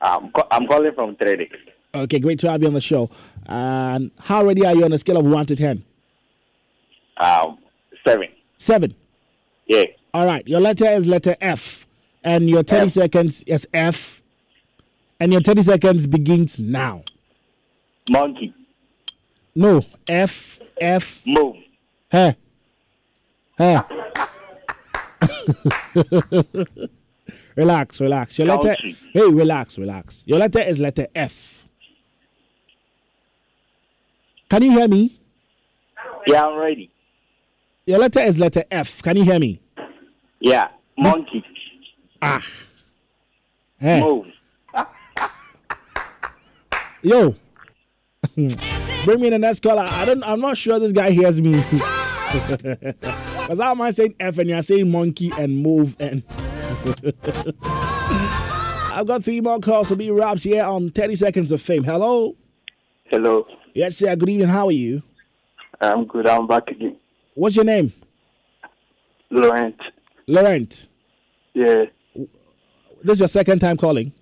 [0.00, 1.48] I'm, I'm calling from Trading.
[1.94, 3.10] Okay, great to have you on the show.
[3.46, 5.84] And how ready are you on a scale of 1 to 10?
[7.18, 7.58] Um,
[8.04, 8.28] seven.
[8.58, 8.92] 7.
[9.66, 9.84] Yeah.
[10.12, 11.86] All right, your letter is letter F.
[12.24, 14.20] And your 30 seconds is F.
[15.20, 17.04] And your 30 seconds begins now.
[18.10, 18.54] Monkey.
[19.54, 21.22] No, F, F.
[21.26, 21.56] Move.
[22.10, 22.36] Hey.
[23.56, 23.80] Hey.
[27.56, 28.38] relax, relax.
[28.38, 28.68] Your letter.
[28.68, 28.96] Country.
[29.12, 30.22] Hey, relax, relax.
[30.26, 31.66] Your letter is letter F.
[34.48, 35.20] Can you hear me?
[36.26, 36.90] Yeah, I'm ready.
[37.86, 39.02] Your letter is letter F.
[39.02, 39.60] Can you hear me?
[40.40, 40.68] Yeah.
[40.98, 41.44] Monkey.
[42.20, 42.42] Ah.
[43.78, 44.00] Hey.
[44.00, 44.26] Move.
[47.02, 47.34] Yo.
[48.34, 48.48] Hmm.
[49.04, 49.82] Bring me the next caller.
[49.82, 51.62] I don't I'm not sure this guy hears me.
[52.34, 56.24] Because how am I saying F and you're saying monkey and move and.
[58.92, 61.84] I've got three more calls to be wraps here on 30 Seconds of Fame.
[61.84, 62.34] Hello?
[63.04, 63.46] Hello.
[63.74, 64.16] Yes, sir.
[64.16, 64.48] Good evening.
[64.48, 65.02] How are you?
[65.80, 66.26] I'm good.
[66.26, 66.96] I'm back again.
[67.34, 67.92] What's your name?
[69.30, 69.76] Laurent.
[70.26, 70.88] Laurent.
[71.52, 71.84] Yeah.
[73.02, 74.12] This is your second time calling?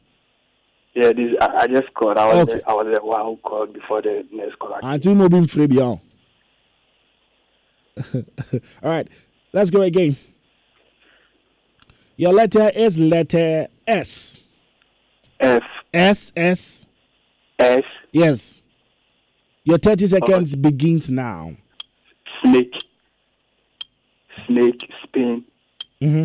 [0.95, 2.18] Yeah, this I, I just called.
[2.18, 2.59] I was Okay.
[2.59, 4.80] the, I was the one who called before the next caller.
[4.82, 6.01] And two more being free beyond.
[8.14, 9.09] All right,
[9.53, 10.16] let's go again.
[12.16, 14.40] Your letter is letter S.
[15.40, 15.62] F.
[15.93, 16.86] S S.
[17.59, 17.82] S.
[18.12, 18.62] Yes.
[19.64, 21.55] Your 30 seconds begins now.
[22.43, 22.72] Snake.
[24.47, 25.45] Snake spin.
[26.01, 26.24] hmm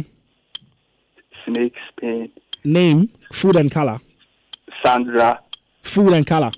[1.45, 2.29] Snake spin.
[2.63, 3.99] Name, food and color.
[4.83, 5.39] Sandra.
[5.81, 6.51] Food and color.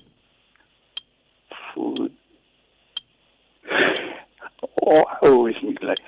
[1.74, 2.12] Food.
[4.82, 5.98] Oh, I always need like.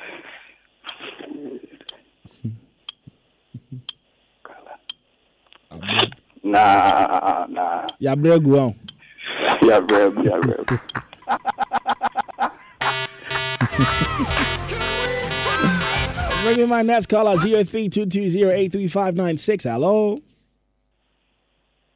[6.44, 7.86] Nah, nah.
[7.98, 8.74] Yeah, break go
[9.62, 10.12] Yeah, bro.
[10.22, 10.64] Yeah, bro.
[16.42, 19.62] Bring me my next caller 0322083596.
[19.62, 20.20] Hello.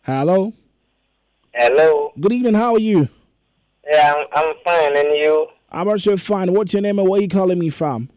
[0.07, 0.53] Hello.
[1.53, 2.13] Hello.
[2.21, 2.55] Good evening.
[2.55, 3.09] How are you?
[3.91, 4.97] Yeah, I'm, I'm fine.
[4.97, 5.49] And you?
[5.73, 6.53] I'm also fine.
[6.53, 8.09] What's your name and where are you calling me from?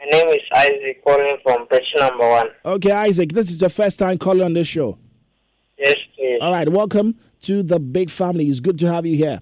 [0.00, 2.48] My name is Isaac, calling from page number one.
[2.64, 4.98] Okay, Isaac, this is your first time calling on this show.
[5.78, 6.40] Yes, please.
[6.42, 8.48] All right, welcome to the big family.
[8.48, 9.38] It's good to have you here.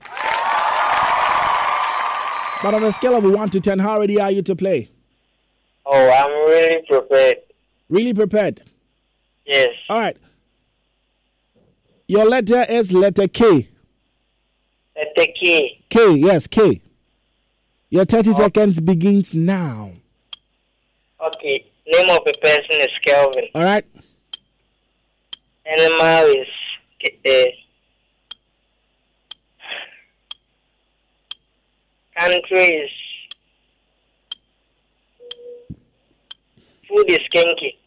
[2.63, 4.91] But on a scale of 1 to 10, how ready are you to play?
[5.87, 7.37] Oh, I'm really prepared.
[7.89, 8.61] Really prepared?
[9.47, 9.71] Yes.
[9.89, 10.19] All right.
[12.11, 13.69] Your letter is letter K.
[14.97, 15.81] Letter K.
[15.89, 16.83] K, yes, K.
[17.89, 19.93] Your 30 seconds begins now.
[21.25, 21.65] Okay.
[21.87, 23.45] Name of a person is Kelvin.
[23.55, 23.87] All right.
[25.65, 26.49] Animal is
[27.29, 27.45] uh,
[32.19, 32.91] country is
[36.89, 37.79] food is kinky.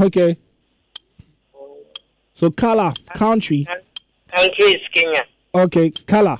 [0.00, 0.36] Okay.
[2.34, 3.66] So color, country.
[4.34, 5.22] Country is Kenya.
[5.54, 6.36] Okay, color.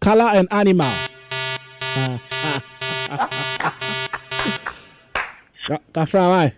[0.00, 0.90] Color and animal.
[5.66, 6.54] Ka- Kafra, why?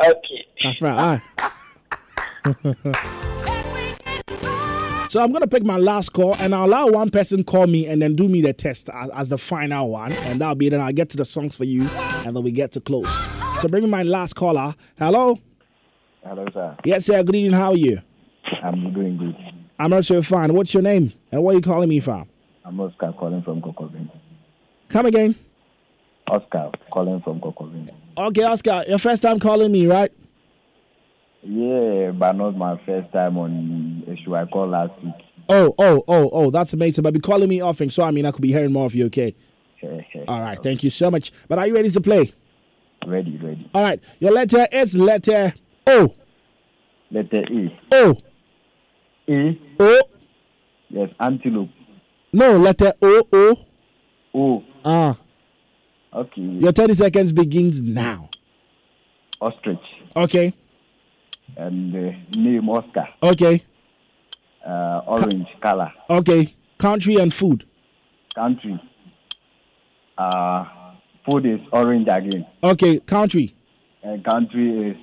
[0.00, 0.46] Okay.
[0.62, 1.22] Kafra, why?
[5.08, 8.00] So I'm gonna pick my last call and I'll allow one person call me and
[8.02, 10.92] then do me the test as, as the final one, and that'll be then I'll
[10.92, 11.88] get to the songs for you,
[12.24, 13.08] and then we get to close.
[13.64, 14.74] So bring me my last caller.
[14.98, 15.38] Hello.
[16.22, 16.76] Hello, sir.
[16.84, 17.22] Yes, sir.
[17.22, 17.58] Good evening.
[17.58, 17.98] How are you?
[18.62, 19.34] I'm doing good.
[19.78, 20.52] I'm also fine.
[20.52, 22.28] What's your name and where are you calling me from?
[22.62, 24.10] I'm Oscar calling from Kokovin.
[24.90, 25.34] Come again.
[26.28, 27.88] Oscar calling from Kokovin.
[28.18, 28.84] Okay, Oscar.
[28.86, 30.12] Your first time calling me, right?
[31.42, 34.36] Yeah, but not my first time on issue.
[34.36, 35.14] I called last week.
[35.48, 36.50] Oh, oh, oh, oh.
[36.50, 37.00] That's amazing.
[37.00, 39.06] But be calling me often, so I mean I could be hearing more of you.
[39.06, 39.34] Okay.
[40.28, 40.62] All right.
[40.62, 41.32] Thank you so much.
[41.48, 42.34] But are you ready to play?
[43.06, 43.70] Ready, ready.
[43.74, 44.00] All right.
[44.18, 45.54] Your letter is letter
[45.86, 46.14] O.
[47.10, 47.78] Letter E.
[47.92, 48.16] O.
[49.26, 49.58] E.
[49.78, 50.00] O.
[50.88, 51.70] Yes, antelope.
[52.32, 53.22] No, letter O.
[53.32, 53.56] O.
[54.34, 54.62] O.
[54.84, 55.16] Ah.
[56.12, 56.40] Okay.
[56.40, 58.28] Your 30 seconds begins now.
[59.40, 59.78] Ostrich.
[60.16, 60.54] Okay.
[61.56, 63.06] And uh, name Oscar.
[63.22, 63.62] Okay.
[64.66, 65.92] Uh, orange color.
[66.08, 66.54] Okay.
[66.78, 67.66] Country and food.
[68.34, 68.80] Country.
[70.16, 70.64] Uh,
[71.28, 72.46] food is orange again.
[72.62, 73.00] Okay.
[73.00, 73.54] Country.
[74.02, 74.96] And country is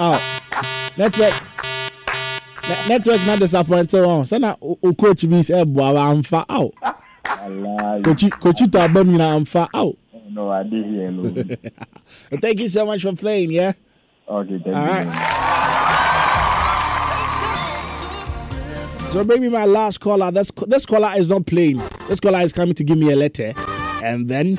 [0.00, 0.20] Oh.
[0.96, 1.32] Network.
[2.68, 3.94] Ne- network not disappointed.
[3.94, 4.56] Oh, uh, so now
[4.98, 6.74] coach be say boy I'm far out.
[7.26, 8.00] Allah.
[8.02, 9.96] Coach coach to abem na I'm far out.
[10.30, 11.56] No, I did hear alone.
[12.40, 13.72] Thank you so much for playing, yeah?
[14.26, 14.90] Okay, thank All you.
[14.90, 15.40] right.
[19.12, 20.30] So bring me my last caller.
[20.30, 21.82] This this caller is not playing.
[22.08, 23.52] This caller is coming to give me a letter,
[24.02, 24.58] and then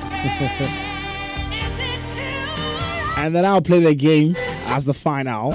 [3.18, 4.36] and then I'll play the game
[4.68, 5.52] as the final.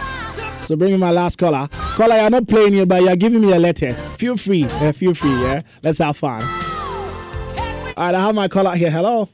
[0.66, 1.70] So bring me my last caller.
[1.72, 3.93] Caller, you're not playing here, but you're giving me a letter.
[3.93, 4.66] Feel free.
[4.66, 5.32] Uh, feel free.
[5.41, 5.62] Yeah.
[5.82, 6.43] Let's have fun.
[6.43, 8.91] All right, I have my caller here.
[8.91, 9.30] Hello.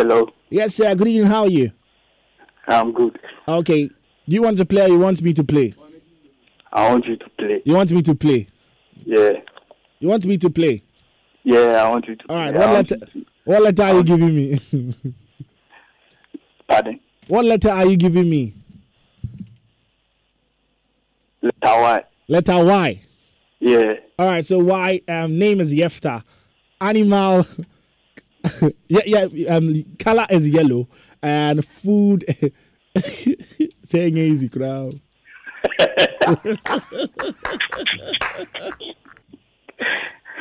[0.00, 0.30] Hello.
[0.48, 0.94] Yes, sir.
[0.94, 1.26] Good evening.
[1.26, 1.72] How are you?
[2.66, 3.18] I'm good.
[3.46, 3.88] Okay.
[3.88, 3.92] Do
[4.34, 5.74] you want to play or you want me to play?
[6.72, 7.60] I want you to play.
[7.66, 8.48] You want me to play?
[9.04, 9.28] Yeah.
[9.98, 10.82] You want me to play?
[11.42, 12.50] Yeah, I want you to All right.
[12.54, 12.66] play.
[12.66, 12.96] What letter?
[13.44, 14.58] What letter are you giving me?
[16.66, 17.00] Pardon?
[17.28, 18.54] what letter are you giving me?
[21.42, 22.04] Letter Y.
[22.26, 23.00] Letter Y.
[23.58, 23.92] Yeah.
[24.18, 24.46] All right.
[24.46, 25.02] So Y.
[25.06, 26.24] Um, name is Yefta.
[26.80, 27.46] Animal.
[28.88, 29.54] yeah, yeah.
[29.54, 30.88] Um, color is yellow,
[31.22, 32.24] and food.
[33.84, 35.00] Saying easy, crowd.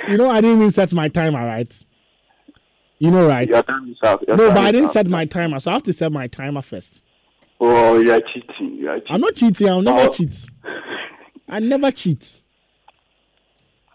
[0.08, 1.74] you know, I didn't even set my timer, right?
[3.00, 3.48] You know, right?
[3.48, 4.22] Your time is up.
[4.28, 6.28] Your no, time but I didn't set my timer, so I have to set my
[6.28, 7.02] timer first.
[7.60, 8.76] Oh, you are cheating.
[8.76, 9.14] You are cheating.
[9.16, 9.70] I'm not cheating.
[9.70, 10.10] I'll never Oh.
[10.12, 10.46] cheat.
[11.48, 12.42] I never cheat.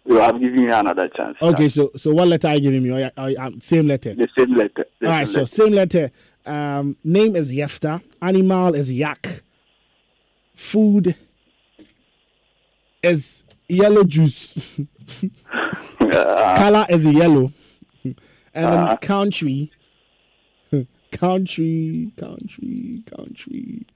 [0.06, 1.36] You have given you another chance.
[1.40, 2.90] Okay, so so what letter are you giving me?
[2.90, 4.14] Or, or, um, same letter.
[4.14, 4.84] The same letter.
[5.00, 5.46] The All right, same so letter.
[5.46, 6.10] same letter.
[6.46, 8.02] Um, name is Yefta.
[8.20, 9.42] Animal is yak.
[10.54, 11.14] Food
[13.02, 14.58] is yellow juice.
[16.10, 17.52] Color is yellow.
[18.54, 18.96] And Uh.
[19.00, 19.72] country,
[21.10, 23.86] country, country, country.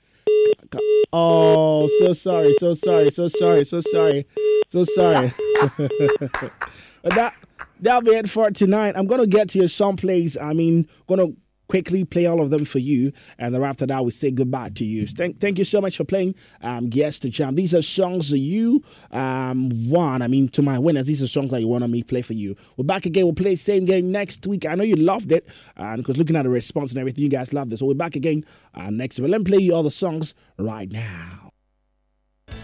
[1.12, 4.26] Oh, so sorry, so sorry, so sorry, so sorry,
[4.68, 5.32] so sorry.
[5.78, 7.34] but that
[7.80, 8.94] that'll be it for tonight.
[8.96, 10.36] I'm gonna get to your song plays.
[10.36, 11.28] I mean, gonna
[11.68, 14.84] quickly play all of them for you, and then after that we say goodbye to
[14.84, 15.06] you.
[15.06, 16.34] Thank thank you so much for playing.
[16.62, 17.54] Um, guess the jam.
[17.54, 20.22] These are songs that you um won.
[20.22, 22.34] I mean, to my winners, these are songs that you wanted me to play for
[22.34, 22.56] you.
[22.76, 23.24] We're back again.
[23.24, 24.66] We'll play the same game next week.
[24.66, 25.46] I know you loved it,
[25.76, 27.78] and because looking at the response and everything, you guys loved it.
[27.78, 28.44] So we're back again
[28.74, 29.30] uh, next week.
[29.30, 31.52] Let me play you all the songs right now.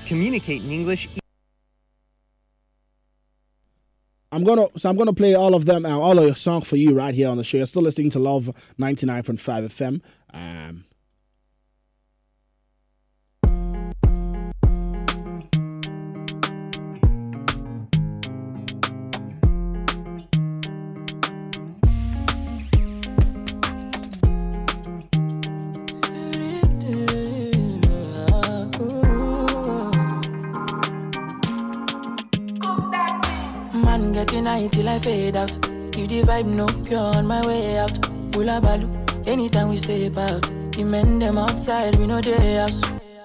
[0.06, 1.08] Communicate in English.
[4.34, 6.76] I'm gonna so I'm gonna play all of them, uh, all of your songs for
[6.76, 7.58] you right here on the show.
[7.58, 8.46] You're still listening to Love
[8.78, 10.00] 99.5 FM.
[10.32, 10.83] Um,
[34.44, 35.50] High till I fade out.
[35.96, 37.96] If the vibe no pure on my way out.
[38.34, 38.88] Hula balu,
[39.26, 40.42] anytime we step out.
[40.72, 42.82] The men them outside, we know they house.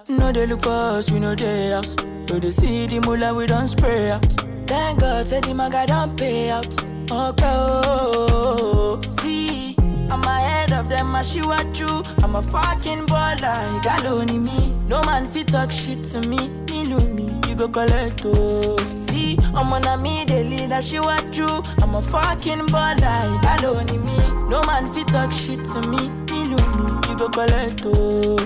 [0.07, 1.95] No they look for us, we know they house.
[2.29, 4.25] No they see the mullah, we don't spray out.
[4.67, 6.67] Thank God, said the maga don't pay out.
[7.11, 9.75] Okay, oh, see,
[10.11, 12.03] I'm ahead of them, I she what you.
[12.23, 14.73] I'm a fucking baller, you got me.
[14.87, 17.28] No man fit talk shit to me, me me,
[17.59, 18.77] go collect oh.
[18.95, 21.47] See, I'm on a me, the leader, she what you.
[21.81, 24.17] I'm a fucking baller, you got only me.
[24.49, 28.37] No man fit talk shit to me, me lo me, you go collect oh.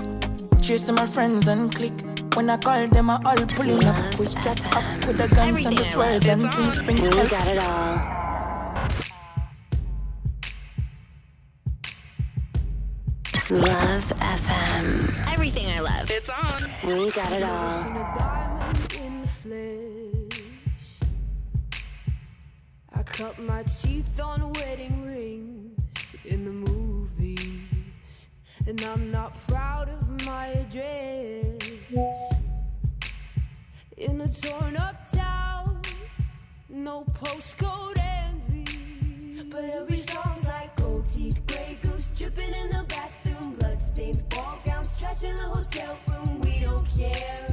[0.63, 1.93] Cheers my friends and click.
[2.35, 4.17] When I call them, I all pulling up.
[4.17, 6.97] We strap up with the guns and the swords and things spring.
[7.03, 8.13] We got it all.
[13.51, 15.33] Love FM.
[15.33, 16.09] Everything I love.
[16.09, 16.71] It's on.
[16.87, 18.42] We got it all.
[23.13, 28.29] Cut my teeth on wedding rings in the movies,
[28.65, 31.61] and I'm not proud of my address.
[33.97, 35.79] In a torn up town,
[36.67, 43.53] no postcode envy, but every song's like gold teeth, gray goose dripping in the bathroom,
[43.59, 46.41] bloodstains, ball gowns, trash in the hotel room.
[46.41, 47.52] We don't care.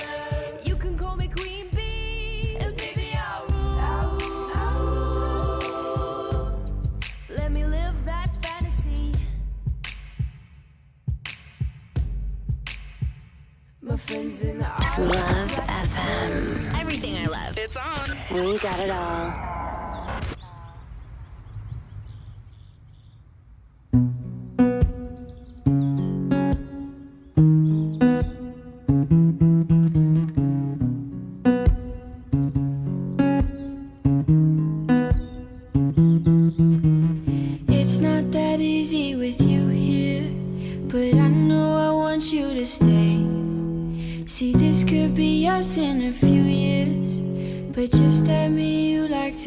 [13.83, 16.79] My friends in the Love FM.
[16.79, 17.57] Everything I love.
[17.57, 18.15] It's on.
[18.31, 19.60] We got it all.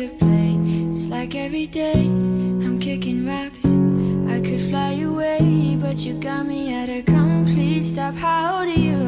[0.09, 0.59] to play.
[0.93, 2.03] It's like every day
[2.65, 3.65] I'm kicking rocks.
[4.35, 8.15] I could fly away, but you got me at a complete stop.
[8.15, 8.99] How do you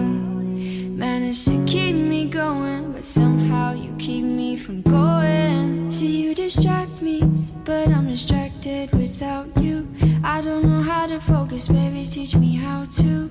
[0.96, 2.92] manage to keep me going?
[2.92, 5.90] But somehow you keep me from going.
[5.90, 7.20] See, you distract me,
[7.64, 9.88] but I'm distracted without you.
[10.24, 12.06] I don't know how to focus, baby.
[12.06, 13.30] Teach me how to.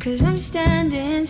[0.00, 1.26] Cause I'm standing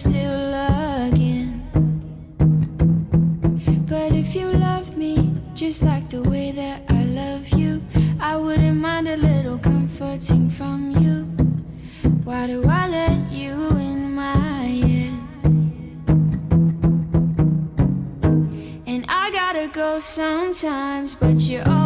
[20.20, 21.79] sometimes, but you're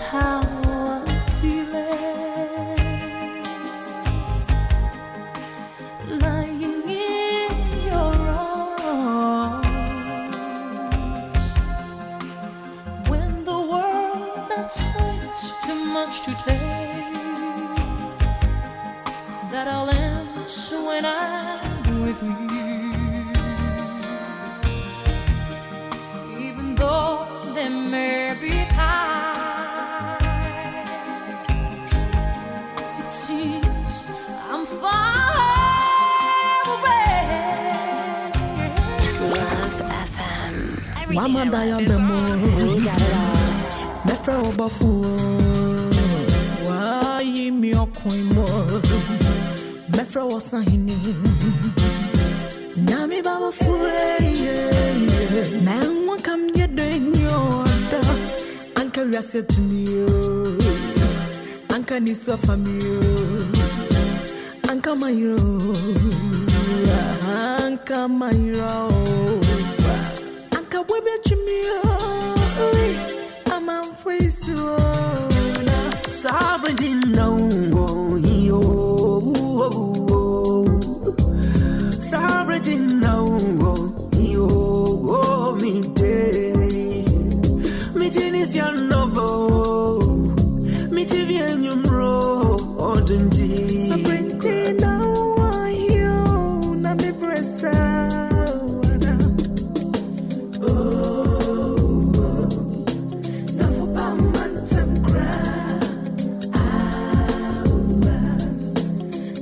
[0.00, 0.53] how
[62.36, 62.83] famille.